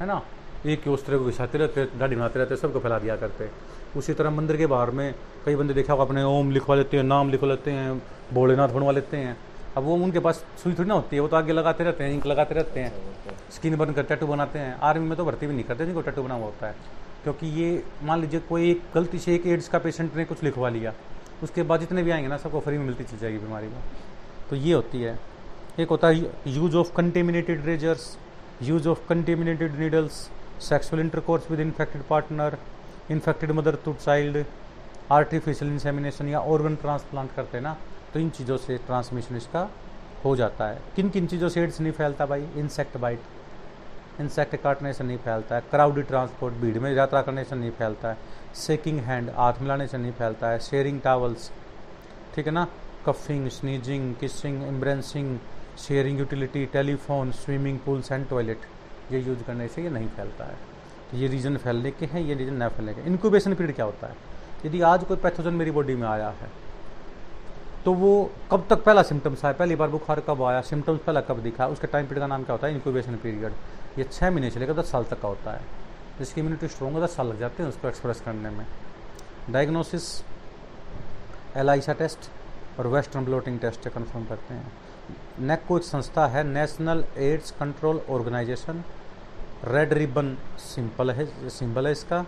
[0.00, 0.20] है ना?
[0.66, 3.48] एक के उस तरह को घिसाते रहते दाढ़ी बनाते रहते, सबको फैला दिया करते।
[3.96, 7.04] उसी तरह मंदिर के बाहर में कई बंदे देखा होगा, अपने ओम लिखवा लेते हैं,
[7.04, 8.02] नाम लिखवा लेते हैं,
[8.34, 9.36] भोलेनाथ बनवा लेते हैं।
[9.76, 12.12] अब वो उनके पास सुई थोड़ी ना होती है, वो तो आगे लगाते रहते हैं
[12.12, 12.92] इंक लगाते रहते हैं,
[13.52, 16.22] स्किन बन कर टैटू बनाते हैं। आर्मी में तो भर्ती भी नहीं करते जिनको टैटू
[16.22, 16.74] बना हुआ होता है,
[17.24, 20.68] क्योंकि ये, मान लीजिए कोई एक गलती से एक एड्स का पेशेंट ने कुछ लिखवा
[20.68, 20.92] लिया
[21.42, 23.82] उसके बाद जितने भी आएँगे ना, सबको फ्री में मिलती चल जाएगी बीमारी में
[24.50, 25.18] तो ये होती है।
[25.80, 28.16] एक होता है use of contaminated razors
[28.62, 30.28] use of contaminated needles
[30.60, 32.56] sexual intercourse with infected partner
[33.10, 34.44] infected mother to child
[35.12, 37.76] artificial insemination या ऑर्गन ट्रांसप्लांट करते हैं ना
[38.14, 39.68] तो इन चीज़ों से ट्रांसमिशन इसका
[40.24, 42.46] हो जाता है। किन किन चीज़ों से एड्स नहीं फैलता भाई?
[42.56, 47.56] इंसेक्ट बाइट इंसेक्ट काटने से नहीं फैलता है। क्राउडी ट्रांसपोर्ट भीड़ में यात्रा करने से
[47.56, 48.16] नहीं फैलता है।
[48.56, 51.50] सेकिंग हैंड हाथ मिलाने से नहीं फैलता है। शेयरिंग टावल्स
[52.34, 52.66] ठीक है ना?
[53.06, 55.38] Coughing sneezing kissing embracing
[55.78, 58.60] sharing utility telephone swimming pools and toilet
[59.12, 60.56] ये यूज़ करने से ये नहीं फैलता है।
[61.14, 64.16] ये रीज़न फैलने के हैं, ये रीज़न न फैलने के इनक्यूबेशन पीरियड क्या होता है?
[64.66, 66.50] यदि आज कोई पैथोजन मेरी बॉडी में आया है
[67.84, 70.60] तो वो कब तक पहला सिम्टम्स आया पहली बार बुखार कब आया?
[70.62, 71.66] सिम्टम्स पहला कब दिखा?
[71.66, 72.74] उसके टाइम पीरियड का नाम क्या होता है?
[72.74, 73.52] इंक्यूबेशन पीरियड
[73.98, 75.60] ये छः महीने से लेकर दस साल तक का होता है।
[76.18, 78.66] जिसकी इम्यूनिटी स्ट्रॉन्ग है दस साल लग जाते हैं उसको एक्सप्रेस करने में।
[79.50, 80.06] डायग्नोसिस
[81.56, 82.30] एलाइसा टेस्ट
[82.78, 84.72] और वेस्टर्न ब्लोटिंग टेस्ट कन्फर्म करते हैं।
[85.40, 88.82] नेक को एक संस्था है national AIDS control organisation
[89.64, 92.22] red ribbon simple है सिंबल है इसका।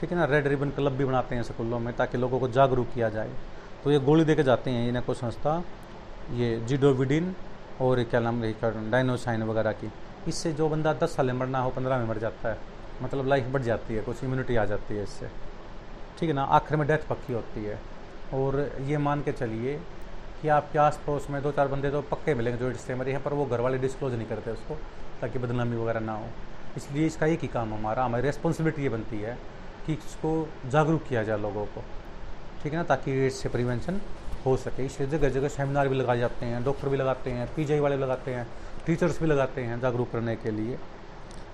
[0.00, 2.88] ठीक है ना रेड रिबन क्लब भी बनाते हैं स्कूलों में ताकि लोगों को जागरूक
[2.94, 3.30] किया जाए।
[3.84, 5.62] तो ये गोली दे के जाते हैं इन्हें को संस्था।
[6.32, 7.34] ये जिडोविडिन
[7.80, 8.42] और क्या नाम
[8.90, 9.90] डायनोसाइन वगैरह की।
[10.28, 12.58] इससे जो बंदा दस साल में मरना हो, पंद्रह में मर जाता है।
[13.02, 15.28] मतलब लाइफ बढ़ जाती है, कुछ इम्यूनिटी आ जाती है इससे।
[16.18, 16.42] ठीक है ना?
[16.42, 17.78] आखिर में डेथ पक्की होती है।
[18.34, 19.78] और ये मान के चलिए
[20.42, 23.22] कि आपके आस पड़ोस में दो चार बंदे तो पक्के मिलेंगे जो इससे मरे हैं
[23.22, 24.74] पर वो घर वाले डिस्क्लोज नहीं करते उसको,
[25.20, 26.26] ताकि बदनामी वगैरह ना हो।
[26.76, 29.36] इसलिए इसका एक ही काम हमारा, हमारी रिस्पॉन्सिबिलिटी ये बनती है
[29.86, 30.32] कि इसको
[30.70, 31.84] जागरूक किया जाए लोगों को।
[32.62, 32.84] ठीक है ना?
[32.84, 34.00] ताकि एड्स से प्रिवेंशन
[34.46, 37.80] हो सके। इसलिए जगह जगह सेमिनार भी लगाए जाते हैं डॉक्टर भी लगाते हैं पीजीआई
[37.80, 38.46] वाले लगाते हैं
[38.86, 40.78] टीचर्स भी लगाते हैं जागरूक करने के लिए।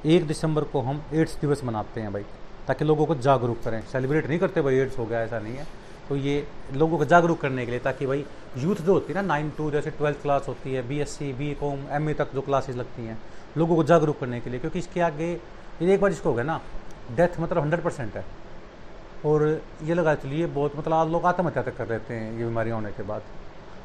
[0.07, 2.25] एक दिसंबर को हम एड्स दिवस मनाते हैं भाई,
[2.67, 5.67] ताकि लोगों को जागरूक करें। सेलिब्रेट नहीं करते भाई एड्स हो गया, ऐसा नहीं है।
[6.09, 8.25] तो ये लोगों को जागरूक करने के लिए, ताकि भाई
[8.59, 11.33] यूथ जो होती है ना, नाइन टू, जैसे ट्वेल्थ क्लास होती है B S C
[11.33, 13.19] B com M A तक जो क्लासेज लगती हैं,
[13.59, 15.33] लोगों को जागरूक करने के लिए, क्योंकि इसके आगे,
[15.83, 16.61] ये एक बार इसको हो गया ना
[17.17, 18.25] डेथ मतलब हंड्रेड परसेंट है।
[19.25, 22.71] और ये लगा चलिए, बहुत मतलब आज लोग आत्महत्या तक कर लेते हैं, ये बीमारी
[22.71, 23.23] होने के बाद।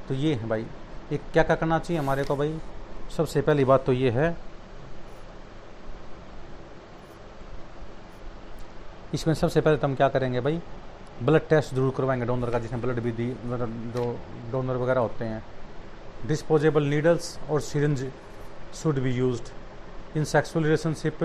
[0.08, 0.66] तो ये है भाई,
[1.12, 2.58] एक क्या क्या करना चाहिए हमारे को भाई?
[3.18, 4.36] सबसे पहली बात तो ये है
[9.14, 10.62] इसमें सबसे पहले तो हम क्या करेंगे भाई?
[11.24, 14.04] ब्लड टेस्ट ज़रूर करवाएँगे डोनर का, जिसमें ब्लड भी दी, जो
[14.52, 15.44] डोनर वगैरह होते हैं।
[16.28, 18.06] डिस्पोजेबल नीडल्स और syringe
[18.76, 19.42] should be use
[20.18, 21.24] in sexual relationship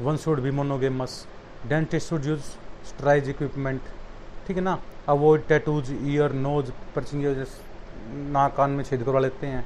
[0.00, 1.26] one should be monogamous
[1.68, 2.40] dentist should use
[2.88, 3.80] sterilised equipment
[4.46, 4.78] ठीक है ना?
[5.08, 9.64] Avoid tattoos ear nose piercing नाक, कान में छेद करवा लेते हैं।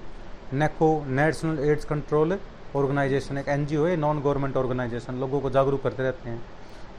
[0.55, 2.39] NACO national AIDS control
[2.77, 6.43] organisation एक एनजीओ है नॉन गवर्नमेंट ऑर्गेनाइजेशन लोगों को जागरूक करते रहते हैं।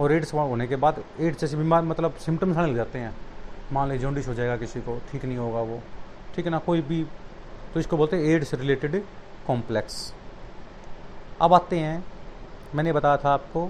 [0.01, 3.13] और एड्स होने के बाद एड्स जैसे बीमार मतलब सिम्टम्स आने लग जाते हैं।
[3.71, 5.81] मान लीजिए जॉन्डिस हो जाएगा किसी को, ठीक नहीं होगा वो।
[6.35, 7.03] ठीक है ना, कोई भी
[7.73, 9.03] तो इसको बोलते हैं एड्स रिलेटेड
[9.47, 10.13] कॉम्प्लेक्स
[11.41, 12.03] अब आते हैं,
[12.75, 13.69] मैंने बताया था आपको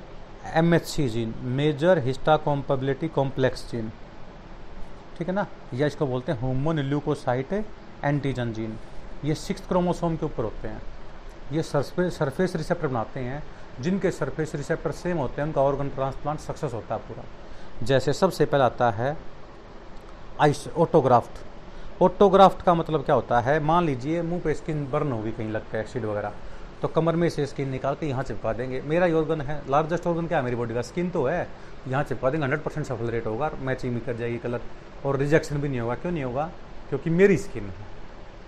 [0.56, 2.00] M H C gene major
[2.40, 3.92] histocompatibility complex gene
[5.18, 7.54] ठीक है ना, या इसको बोलते हैं ह्यूमन ल्यूकोसाइट
[8.04, 8.78] एंटीजन जीन
[9.26, 10.82] ये सिक्स क्रोमोसोम के ऊपर होते हैं।
[11.52, 13.42] ये सरफेस रिसेप्टर बनाते हैं।
[13.82, 17.24] जिनके सरफेस रिसेप्टर सेम होते हैं, उनका ऑर्गन ट्रांसप्लांट सक्सेस होता है पूरा।
[17.86, 19.16] जैसे सबसे पहले आता है
[20.42, 23.60] आइस ऑटोग्राफ्ट ऑटोग्राफ्ट का मतलब क्या होता है?
[23.60, 26.34] मान लीजिए मुँह पे स्किन बर्न होगी कहीं लगता है एक्सीड वगैरह
[26.82, 30.28] तो कमर में से स्किन निकाल के यहाँ चिपका देंगे। मेरा ऑर्गन है लार्जेस्ट ऑर्गन
[30.28, 30.44] क्या है?
[30.44, 31.48] मेरी बॉडी का स्किन तो है,
[31.88, 34.62] यहाँ चिपका देंगे हंड्रेड परसेंट सफल रेट होगा मैचिंग भी कर जाएगी कलर
[35.06, 36.50] और रिजेक्शन भी नहीं होगा। क्यों नहीं होगा?
[36.90, 37.92] क्योंकि मेरी स्किन है।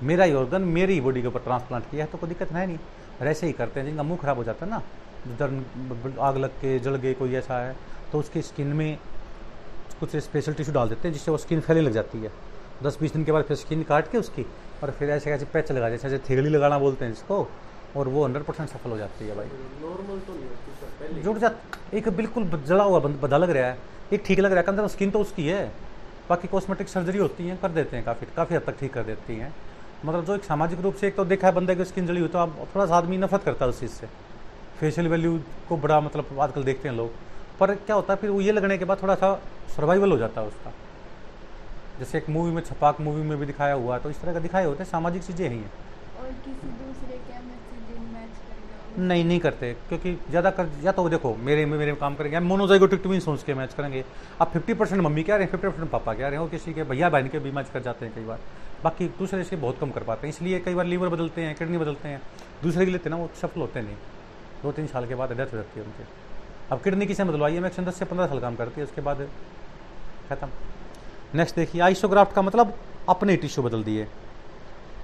[0.03, 2.77] मेरा ही ऑर्गन मेरी बॉडी के ऊपर ट्रांसप्लांट किया है तो कोई दिक्कत है नहीं।
[3.21, 4.81] और ऐसे ही करते हैं, जिनका मुँह खराब हो जाता है ना
[5.27, 7.75] जर आग लग के जल गए कोई ऐसा है
[8.11, 8.97] तो उसकी स्किन में
[9.99, 12.31] कुछ स्पेशल टिश्यू डाल देते हैं जिससे वो स्किन फैलने लग जाती है।
[12.83, 14.45] दस बीस दिन के बाद फिर स्किन काट के उसकी
[14.83, 17.47] और फिर ऐसे ऐसे पैच लगा जैसे ऐसे थेगड़ी लगाना बोलते हैं जिसको
[17.97, 19.45] और वो हंड्रेड परसेंट सफल हो जाती है भाई।
[19.81, 21.51] नॉर्मल तो नहीं जुड़ जा
[21.93, 23.77] एक बिल्कुल जला हुआ बंद- लग रहा है
[24.13, 25.71] एक ठीक लग रहा है अंदर स्किन तो उसकी है।
[26.29, 29.35] बाकी कॉस्मेटिक सर्जरी होती है कर देते हैं काफ़ी काफ़ी हद तक ठीक कर देती
[29.35, 29.53] हैं।
[30.05, 32.29] मतलब जो एक सामाजिक रूप से एक तो देखा है बंदे की स्किन जली हुई
[32.29, 34.07] तो अब थोड़ा सा आदमी नफरत करता है उस चीज़ से।
[34.79, 35.37] फेशियल वैल्यू
[35.69, 37.11] को बड़ा मतलब आजकल देखते हैं लोग।
[37.59, 39.33] पर क्या होता है फिर वो ये लगने के बाद थोड़ा सा
[39.75, 40.71] सर्वाइवल हो जाता है उसका।
[41.99, 44.39] जैसे एक मूवी में छपाक मूवी में भी दिखाया हुआ है तो इस तरह का
[44.39, 45.71] दिखाए होते हैं सामाजिक चीज़ें ही हैं
[46.19, 51.07] और किसी दूसरे के मैसेज दिन मैच नहीं नहीं करते क्योंकि ज़्यादा कर या तो
[51.09, 54.03] देखो मेरे में मेरे में काम करेंगे मोनोजाइगोटिक ट्विन सोच के मैच करेंगे।
[54.41, 56.73] अब फिफ्टी परसेंट मम्मी कह रहे हैं फिफ्टी परसेंट पापा कह रहे हैं और किसी
[56.73, 58.39] के भैया बहन के भी मैच कर जाते हैं कई बार।
[58.83, 61.77] बाकी दूसरे से बहुत कम कर पाते हैं इसलिए कई बार लीवर बदलते हैं किडनी
[61.77, 62.21] बदलते हैं।
[62.63, 63.95] दूसरे के हैं ना वो सफल होते नहीं।
[64.65, 66.03] दो तीन साल के बाद डेथ हो जाती है उनके।
[66.71, 67.59] अब किडनी किसे बदलवाई है?
[67.59, 69.27] मैक्सिमम दस से पंद्रह साल काम करती है, उसके बाद
[70.29, 70.47] खत्म।
[71.35, 72.73] नेक्स्ट देखिए, आइसोग्राफ्ट का मतलब
[73.09, 74.07] अपने टिश्यू बदल दिए।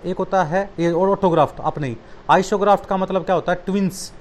[0.06, 1.98] एक होता है, ये और ऑटोग्राफ्ट अपने ही।
[2.30, 3.58] आइसोग्राफ्ट का मतलब क्या होता है?
[3.66, 4.14] ट्विंस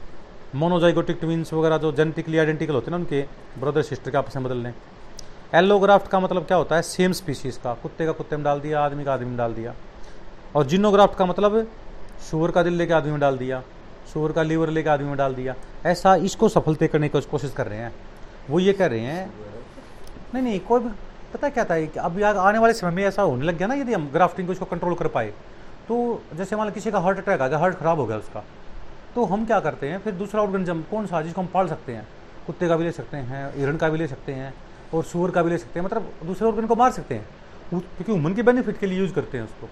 [0.54, 3.22] मोनोजाइगोटिक ट्विंस वगैरह जो जेनेटिकली आइडेंटिकल होते हैं ना उनके
[3.60, 4.72] ब्रदर सिस्टर के आपस में बदलने।
[5.54, 6.82] एलोग्राफ्ट का मतलब क्या होता है?
[6.82, 9.74] सेम स्पीशीज का। कुत्ते का कुत्ते में डाल दिया, आदमी का आदमी में डाल दिया।
[10.56, 11.70] और जिनोग्राफ्ट का मतलब
[12.30, 13.62] शुअर का दिल लेके आदमी में डाल दिया।
[14.12, 15.54] शुअर का लीवर लेके आदमी में डाल दिया।
[15.86, 17.92] ऐसा इसको सफलते करने की कोशिश कर रहे हैं।
[18.50, 19.30] वो ये कह रहे हैं,
[20.34, 20.88] नहीं नहीं, कोई भी,
[21.32, 23.74] पता क्या था कि अब यार आने वाले समय में ऐसा होने लग गया ना,
[23.74, 25.32] यदि हम ग्राफ्टिंग को इसको कंट्रोल कर पाए
[25.88, 28.42] तो जैसे मान किसी का हार्ट अटैक आ गया हार्ट खराब हो गया उसका
[29.14, 32.06] तो हम क्या करते हैं, फिर दूसरा ऑर्गेनिज्म कौन सा, जिसको हम पाल सकते हैं,
[32.46, 34.52] कुत्ते का भी ले सकते हैं, हिरण का भी ले सकते हैं,
[34.94, 37.26] और सुअर का भी ले सकते हैं मतलब दूसरे ऑर्गन को मार सकते हैं,
[37.70, 39.68] क्योंकि ह्यूमन के बेनिफिट के लिए यूज़ करते हैं उसको।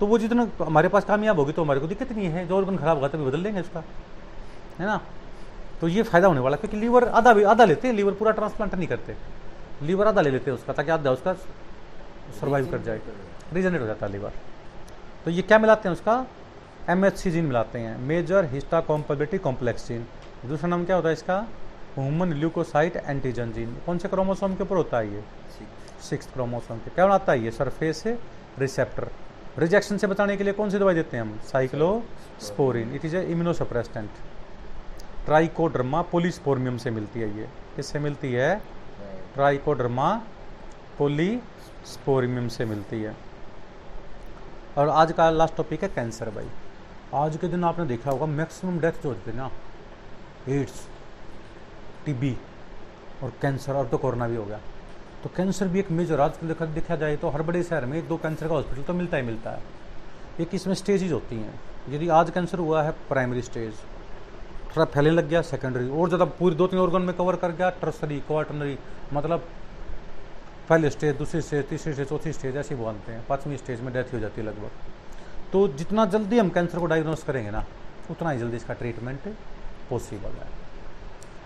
[0.00, 2.76] तो वो जितना हमारे पास कामयाब होगी तो हमारे को दिक्कत नहीं है जो ऑर्गन
[2.76, 3.82] खराब होगा तभी बदल लेंगे उसका।
[4.78, 5.00] है ना?
[5.80, 8.30] तो ये फ़ायदा होने वाला है, क्योंकि लीवर आधा भी आधा लेते हैं लीवर पूरा
[8.32, 9.16] ट्रांसप्लांट नहीं करते।
[9.82, 11.32] लीवर आधा ले लेते हैं उसका ताकि आधा उसका
[12.40, 13.00] सर्वाइव कर जाए।
[13.52, 14.32] रीजनरेट हो जाता है लीवर
[15.24, 16.24] तो ये क्या मिलाते हैं उसका?
[16.90, 20.06] एम एच सी जीन मिलाते हैं। Major histocompatibility complex gene
[20.46, 21.38] दूसरा नाम क्या होता है इसका?
[21.94, 25.22] ह्यूमन ल्यूकोसाइट एंटीजन जीन कौन से क्रोमोसोम के ऊपर होता है ये?
[26.08, 27.50] सिक्स क्रोमोसोम के। क्या बनाता है ये?
[27.50, 28.02] सरफेस
[28.58, 29.08] रिसेप्टर
[29.58, 31.38] रिजेक्शन से बचाने के लिए कौन सी दवाई देते हैं हम?
[31.44, 34.10] Cyclosporin it is a immunosuppressant
[35.24, 38.54] Trichoderma polysporum से मिलती है ये। किससे मिलती है?
[39.34, 40.10] ट्राइकोडर्मा
[40.98, 43.16] पोलिस्पोर्मियम से मिलती है।
[44.78, 46.48] और आज का लास्ट टॉपिक है कैंसर भाई।
[47.16, 49.50] आज के दिन आपने देखा होगा मैक्सिमम डेथ जो होती है ना
[50.48, 50.86] एड्स
[52.04, 52.36] टीबी
[53.22, 54.60] और कैंसर और तो कोरोना भी हो गया।
[55.22, 58.08] तो कैंसर भी एक मेजर आज देखा देखा जाए तो हर बड़े शहर में एक
[58.08, 59.62] दो कैंसर का हॉस्पिटल तो मिलता ही मिलता है।
[60.40, 63.72] एक इसमें स्टेजेज होती हैं। यदि आज कैंसर हुआ है, प्राइमरी स्टेज
[64.68, 67.70] थोड़ा फैलने लग गया, सेकेंडरी, और ज़्यादा पूरी दो तीन ऑर्गन में कवर कर गया
[67.80, 68.78] टर्सरी क्वार्टनरी
[69.12, 69.48] मतलब
[70.68, 74.14] पहले स्टेज दूसरी स्टेज तीसरी स्टेज चौथी स्टेज ऐसे बोलते हैं। पाँचवीं स्टेज में डेथ
[74.14, 74.70] हो जाती है लगभग।
[75.52, 77.64] तो जितना जल्दी हम कैंसर को डायग्नोस करेंगे ना,
[78.10, 79.28] उतना ही जल्दी इसका ट्रीटमेंट
[79.90, 80.48] पॉसिबल है।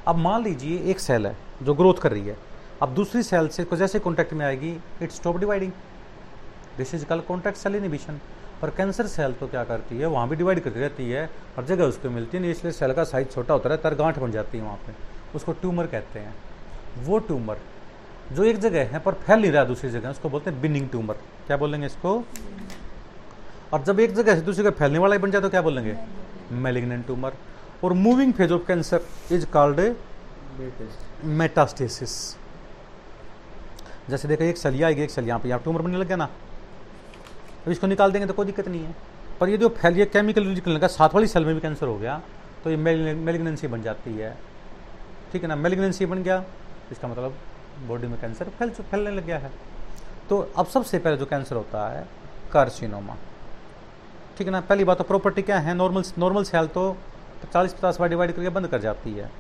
[0.09, 2.37] अब मान लीजिए एक सेल है जो ग्रोथ कर रही है।
[2.83, 4.71] अब दूसरी सेल से जैसे कॉन्टैक्ट में आएगी
[5.03, 5.73] it stop dividing
[6.77, 8.19] this is called contact cell inhibition
[8.63, 10.07] पर कैंसर सेल तो क्या करती है?
[10.07, 11.25] वहाँ भी डिवाइड करती रहती है।
[11.57, 14.33] हर जगह उसको मिलती है इसलिए सेल का साइज़ छोटा होता रहता है गांठ बन
[14.33, 14.95] जाती है वहाँ पर
[15.37, 16.35] उसको ट्यूमर कहते हैं।
[17.05, 17.59] वो ट्यूमर
[18.33, 21.15] जो एक जगह है पर फैल नहीं रहा दूसरी जगह उसको बोलते हैं बिनिंग ट्यूमर
[21.47, 22.19] क्या बोलेंगे इसको?
[23.73, 25.97] और जब एक जगह से दूसरी जगह फैलने वाला ही बन जाए तो क्या बोलेंगे?
[26.53, 27.33] मेलिग्नेंट ट्यूमर
[27.85, 29.01] और moving phase of cancer
[29.33, 29.95] is called
[31.25, 32.21] metastasis
[34.11, 36.25] जैसे देखो एक सलिया आएगी, एक सेल यहाँ पे यहाँ ट्यूमर बनने लग गया ना।
[36.25, 38.95] अब इसको निकाल देंगे तो कोई दिक्कत नहीं है।
[39.41, 41.97] पर ये जो फैल, ये केमिकल निकलने लगा, साथ वाली सेल में भी कैंसर हो
[41.99, 42.21] गया
[42.65, 44.37] तो ये मेलिग्नेंसी बन जाती है।
[45.33, 45.57] ठीक है ना?
[45.57, 46.45] मेलिग्नेंसी बन गया,
[46.93, 47.35] इसका मतलब
[47.89, 49.51] बॉडी में कैंसर फैल फैलने लग गया है।
[50.29, 52.07] तो अब सबसे पहले जो कैंसर होता है
[52.53, 53.17] कार्सिनोमा
[54.39, 54.61] ठीक है ना?
[54.63, 55.75] पहली बात तो प्रॉपर्टी क्या है?
[55.75, 56.97] नॉर्मल नॉर्मल सेल तो
[57.53, 59.31] चालीस पचास बार डिवाइड करके बंद कर जाती है।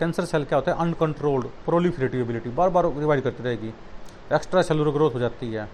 [0.00, 0.78] कैंसर सेल क्या होता है?
[0.78, 3.72] अनकंट्रोल्ड प्रोलिफरेटिव बार बार डिवाइड करती रहेगी।
[4.30, 5.68] एक्स्ट्रा सेलुलर ग्रोथ हो जाती है,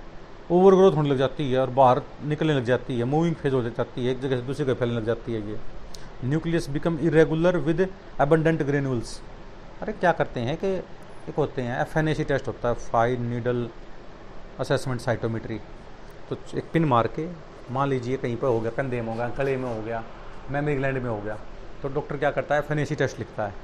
[0.50, 3.62] ओवर ग्रोथ होने लग जाती है और बाहर निकलने लग जाती है, मूविंग फ़ेज़ हो
[3.62, 5.58] जाती है, एक जगह से दूसरी जगह फैलने लग जाती है ये।
[6.24, 7.80] Nucleus become irregular with
[8.20, 9.20] abundant granules
[9.82, 10.66] अरे क्या करते हैं कि
[11.28, 13.68] एक होते हैं एफएनएसी टेस्ट होता है फाइन नीडल
[14.60, 15.58] असेसमेंट साइटोमेट्री
[16.30, 17.28] तो एक पिन मार के,
[17.70, 20.02] मान लीजिए कहीं पर हो गया, कंधे में हो गया गले में हो गया
[20.50, 21.38] मेमरी ग्लैंड में हो गया
[21.82, 23.54] तो डॉक्टर क्या करता है एफ़ टेस्ट लिखता है।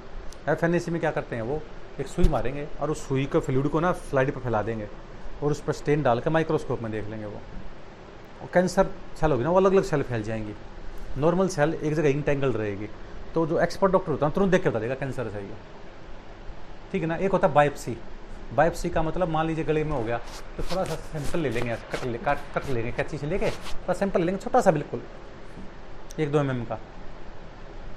[0.49, 1.61] एफ़ एन ए सी में क्या करते हैं, वो
[2.01, 4.89] एक सुई मारेंगे और उस सुई के फ्लूड को ना स्लाइड पर फैला देंगे
[5.43, 7.41] और उस पर स्टेन डाल के माइक्रोस्कोप में देख लेंगे वो।
[8.43, 8.87] और कैंसर
[9.21, 10.55] सेल होगी ना, वो अलग अलग सेल फैल जाएँगी।
[11.19, 12.89] नॉर्मल सेल एक जगह इंटेंगल रहेगी।
[13.35, 15.55] तो जो एक्सपर्ट डॉक्टर होता है, तुरंत देख के बता देगा कैंसर है ये।
[16.93, 17.17] ठीक है ना?
[17.17, 17.97] एक होता है बायोप्सी
[18.55, 20.17] बायोप्सी का मतलब मान लीजिए गले में हो गया
[20.57, 23.95] तो थोड़ा सा सैंपल ले लेंगे कट ले काट कट लेंगे कैची से लेके, थोड़ा
[23.95, 25.03] सैंपल लेंगे छोटा सा बिल्कुल।
[26.21, 26.79] एक दो एम का।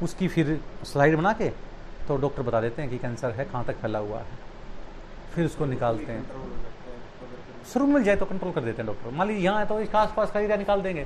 [0.03, 1.49] उसकी फिर स्लाइड बना के
[2.07, 4.25] तो डॉक्टर बता देते हैं कि कैंसर है, कहाँ तक फैला हुआ है।
[5.35, 6.25] फिर उसको निकालते हैं।
[7.73, 9.99] शुरू मिल जाए तो कंट्रोल कर देते हैं डॉक्टर। मान लीजिए यहाँ है तो इसका
[9.99, 11.05] आसपास का एरिया निकाल देंगे।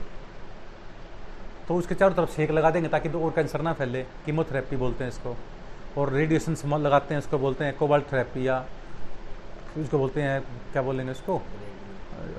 [1.67, 5.11] तो उसके चारों तरफ़ सेक लगा देंगे ताकि और कैंसर ना फैले। कीमोथेरेपी बोलते हैं
[5.11, 5.35] इसको।
[5.97, 8.63] और रेडिएशन लगाते हैं उसको बोलते हैं कोबाल्ट थेरेपी या
[9.77, 11.41] उसको बोलते हैं, क्या बोलेंगे उसको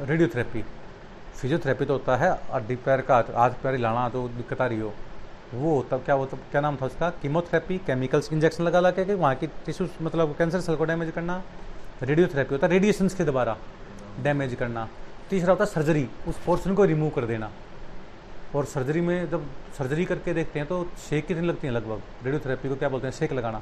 [0.00, 0.64] रेडियोथेरेपी।
[1.34, 4.92] फिजियोथेरेपी तो होता है हड्डी पैर का हाथ पैर हिलाना तो दिक्कत आ रही हो।
[5.54, 7.08] वो तब क्या वो तब क्या नाम था उसका?
[7.22, 11.42] कीमोथेरेपी केमिकल्स इंजेक्शन लगा लगा के वहाँ की टिश्यू मतलब कैंसर सेल को डैमेज करना
[12.02, 13.56] रेडियोथेरेपी होता है रेडिएशन के द्वारा
[14.22, 14.88] डैमेज करना।
[15.30, 17.50] तीसरा होता है सर्जरी उस पोर्शन को रिमूव कर देना।
[18.54, 19.46] और सर्जरी में जब
[19.78, 21.72] सर्जरी करके देखते हैं तो शेक कितनी लगती है?
[21.72, 23.14] लगभग। रेडियोथेरेपी को क्या बोलते हैं?
[23.14, 23.60] शेक लगाना।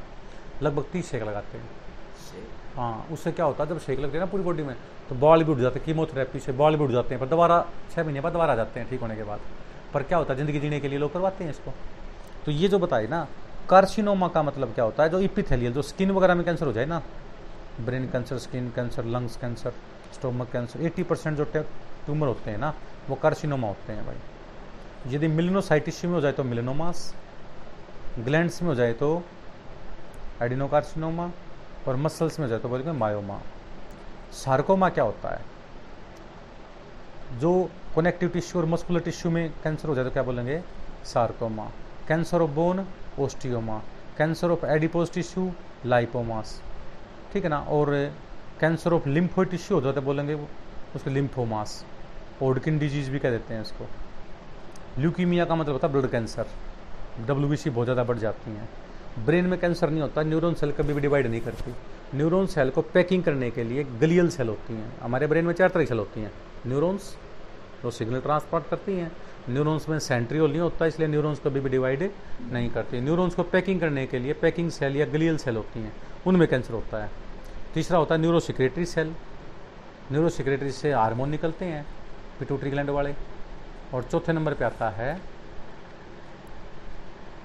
[0.63, 1.69] लगभग तीस शेक लगाते हैं।
[2.77, 3.71] हाँ उससे क्या होता है?
[3.71, 4.77] जब शेक लगते हैं ना पूरी बॉडी में
[5.09, 7.65] तो बॉल भी उठ जाते हैं। कीमोथेरेपी से बॉल भी उठ जाते हैं। पर दोबारा
[7.95, 9.41] छः महीने बाद दोबारा आ जाते हैं ठीक होने के बाद।
[9.95, 10.37] पर क्या होता है?
[10.37, 11.73] ज़िंदगी जीने के लिए लोग करवाते हैं इसको।
[12.47, 13.27] तो ये जो बताए ना,
[13.69, 15.09] कार्सिनोमा का मतलब क्या होता है?
[15.09, 17.03] जो इपिथेलियल जो स्किन वगैरह में कैंसर हो जाए ना
[17.81, 19.73] brain cancer skin cancer lungs cancer
[20.15, 22.75] stomach cancer 80 percent जो ट्यूमर होते हैं ना,
[23.09, 27.15] वो कार्सिनोमा होते हैं भाई। यदि मिलिनोसाइटिस में हो जाए तो मिलिनोमास
[28.19, 29.23] ग्लैंड्स में हो जाए तो
[30.43, 31.31] एडिनोकार्सिनोमा
[31.89, 33.41] और मसल्स में हो जाए तो बोलेंगे मायोमा
[34.35, 35.41] सार्कोमा क्या होता है?
[37.39, 40.61] जो कनेक्टिव टिश्यू और मस्कुलर टिश्यू में कैंसर हो जाए तो क्या बोलेंगे?
[41.05, 41.65] Sarcoma
[42.09, 42.85] cancer of bone
[43.21, 43.79] osteoma
[44.19, 45.51] cancer of adipose tissue
[45.87, 46.61] lipomas
[47.33, 47.59] ठीक है ना?
[47.59, 47.91] और
[48.61, 50.35] कैंसर ऑफ़ लिम्फोइड टिश्यू हो जाता है बोलेंगे
[50.97, 51.85] उसके लिम्फोमास
[52.43, 53.87] ओडकिन डिज़ीज़ भी कह देते हैं इसको.
[54.99, 56.47] ल्यूकीमिया का मतलब होता है blood cancer
[57.27, 58.69] W B C बहुत ज़्यादा बढ़ जाती हैं.
[59.27, 61.75] ब्रेन में कैंसर नहीं होता न्यूरॉन सेल कभी भी डिवाइड नहीं करती.
[62.15, 64.93] न्यूरॉन सेल को पैकिंग करने के लिए गलियल सेल होती हैं.
[65.01, 66.33] हमारे ब्रेन में चार तरह की सेल होती हैं.
[66.67, 67.17] न्यूरॉन्स
[67.83, 69.11] जो सिग्नल ट्रांसपोर्ट करती हैं।
[69.51, 72.11] न्यूरॉन्स में सेंट्रियोल नहीं होता, इसलिए न्यूरॉन्स कभी भी डिवाइड
[72.43, 75.93] नहीं करती। न्यूरॉन्स को पैकिंग करने के लिए पैकिंग सेल या ग्लियल सेल होती हैं।
[76.27, 77.11] उनमें कैंसर होता है।
[77.75, 79.15] तीसरा होता है न्यूरोसिक्रेटरी सेल
[80.13, 81.85] न्यूरोसिक्रेटरी से हार्मोन निकलते हैं
[82.39, 83.15] पिटूटरी ग्लैंड वाले।
[83.95, 85.21] और चौथे नंबर पे आता है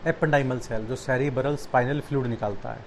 [0.07, 2.85] एपेंडाइमल सेल जो सेरिब्रल स्पाइनल फ्लूड निकालता है।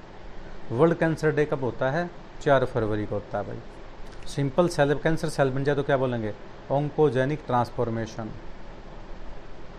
[0.72, 2.08] वर्ल्ड कैंसर डे कब होता है?
[2.42, 6.32] चार फरवरी को होता है भाई। सिंपल सेल कैंसर सेल बन जाए तो क्या बोलेंगे?
[6.72, 8.30] ओंकोजेनिक ट्रांसफॉर्मेशन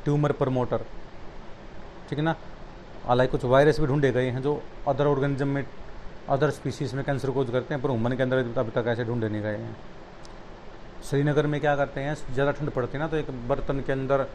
[0.03, 0.85] ट्यूमर प्रमोटर
[2.09, 2.35] ठीक है ना?
[3.05, 5.65] हालाँकि कुछ वायरस भी ढूंढे गए हैं जो अदर ऑर्गेनिज्म में
[6.29, 9.29] अदर स्पीसीज में कैंसर कोज करते हैं, पर ह्यूमन के अंदर अभी तक ऐसे ढूंढे
[9.29, 9.75] नहीं गए हैं।
[11.09, 12.15] श्रीनगर में क्या करते हैं?
[12.33, 14.27] ज़्यादा ठंड पड़ती है ना तो एक बर्तन के अंदर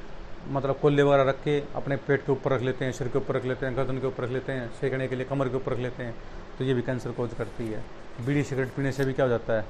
[0.49, 3.35] मतलब कोल्ले वगैरह रख के अपने पेट के ऊपर रख लेते हैं, सिर के ऊपर
[3.37, 5.73] रख लेते हैं, गर्दन के ऊपर रख लेते हैं, सेकने के लिए कमर के ऊपर
[5.73, 6.15] रख लेते हैं
[6.59, 7.83] तो ये भी कैंसर कोज करती है।
[8.27, 9.65] बीड़ी सिगरेट पीने से भी क्या हो जाता है?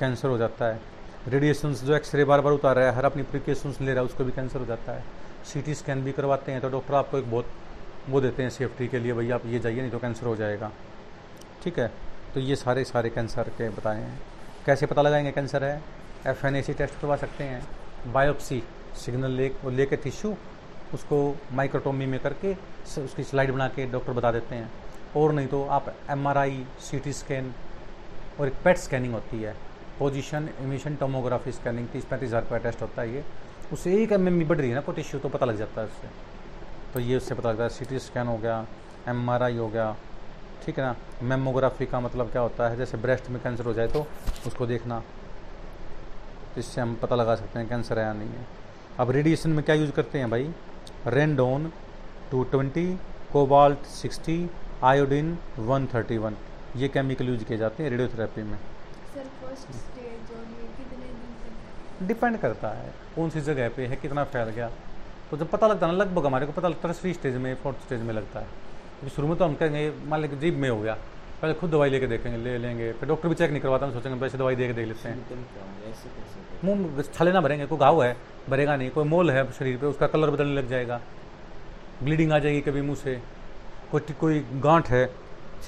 [0.00, 0.80] कैंसर हो जाता है।
[1.28, 4.24] रेडिएशन जो एक्सरे बार बार उतार रहा है, हर अपनी प्रिकॉशंस ले रहा है, उसको
[4.24, 5.04] भी कैंसर हो जाता है।
[5.44, 7.46] सीटी स्कैन भी करवाते हैं तो डॉक्टर आपको एक बहुत,
[8.08, 10.70] वो देते हैं सेफ्टी के लिए, भैया आप ये जाइए, नहीं तो कैंसर हो जाएगा।
[11.64, 11.92] ठीक है?
[12.34, 14.20] तो ये सारे सारे कैंसर के बताए हैं।
[14.66, 15.82] कैसे पता लगाएँगे कैंसर है?
[16.26, 17.62] F N A C test करवा सकते हैं।
[18.12, 18.62] बायोप्सी
[18.96, 20.36] सिग्नल ले लेके टिश्यू
[20.94, 22.54] उसको माइक्रोटोमी में करके
[23.02, 24.70] उसकी स्लाइड बना के डॉक्टर बता देते हैं।
[25.16, 27.54] और नहीं तो आप M R I C T scan
[28.40, 29.67] और एक पेट स्कैनिंग होती है।
[29.98, 33.24] पोजिशन इमिशन टोमोग्राफी स्कैनिंग तीस पैंतीस हज़ार रुपया टेस्ट होता है ये।
[33.72, 35.86] उससे एक एम एम बढ़ रही है ना कोई टिश्यू तो पता लग जाता है
[35.86, 36.08] उससे।
[36.94, 38.66] तो ये उससे पता लगता है सी स्कैन हो गया
[39.08, 39.94] एम आर आई हो गया,
[40.64, 40.94] ठीक है ना?
[41.24, 42.76] मेमोग्राफी का मतलब क्या होता है?
[42.76, 44.06] जैसे ब्रेस्ट में कैंसर हो जाए तो
[44.46, 44.98] उसको देखना।
[46.54, 48.46] तो इससे हम पता लगा सकते हैं कैंसर है या नहीं है।
[49.00, 50.50] अब रेडिएशन में क्या यूज़ करते हैं भाई?
[51.08, 51.70] Radon
[52.30, 52.86] two twenty
[53.32, 54.38] cobalt sixty
[54.84, 56.36] iodine one thirty one
[56.76, 58.58] ये केमिकल यूज़ किए जाते हैं रेडियोथेरेपी में।
[59.08, 63.86] सर फ़र्स्ट स्टेज और ये कितने दिन तक डिपेंड करता है कौन सी जगह पे
[63.86, 64.70] है कितना फैल गया।
[65.30, 67.54] तो जब पता लगता है ना लगभग हमारे को पता लगता है थ्री स्टेज में
[67.62, 68.46] फोर्थ स्टेज में लगता है।
[68.98, 70.96] क्योंकि शुरू में तो हम कहेंगे मान लीजिए जीप में हो गया।
[71.42, 74.18] पहले खुद दवाई लेके देखेंगे ले लेंगे फिर डॉक्टर भी चेक नहीं करवाता हम सोचेंगे
[74.20, 75.16] वैसे दवाई दे के देख लेते हैं?
[76.64, 78.16] मुँह छाले ना भरेंगे कोई घाव है
[78.48, 81.00] भरेगा नहीं कोई मोल है शरीर पे उसका कलर बदलने लग जाएगा।
[82.02, 83.20] ब्लीडिंग आ जाएगी कभी मुँह से।
[83.92, 85.04] कोई कोई गांठ है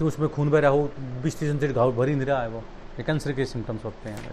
[0.03, 0.91] उसमें खून बह रहा हो
[1.23, 2.63] बीस तीस घाव भर ही नहीं रहा है वो।
[2.99, 4.33] ये कैंसर के सिम्टम्स होते हैं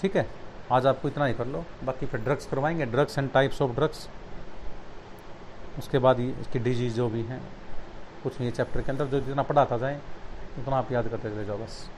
[0.00, 0.26] ठीक है,
[0.72, 4.08] आज आपको इतना ही कर लो। बाकी फिर ड्रग्स करवाएँगे drugs and types of drugs
[5.78, 7.40] उसके बाद ये, इसकी डिज़ीज़ जो भी हैं,
[8.22, 10.00] कुछ नहीं चैप्टर के अंदर जो जितना पढ़ाता जाए,
[10.58, 11.88] उतना आप याद करते चले जाओ, बस।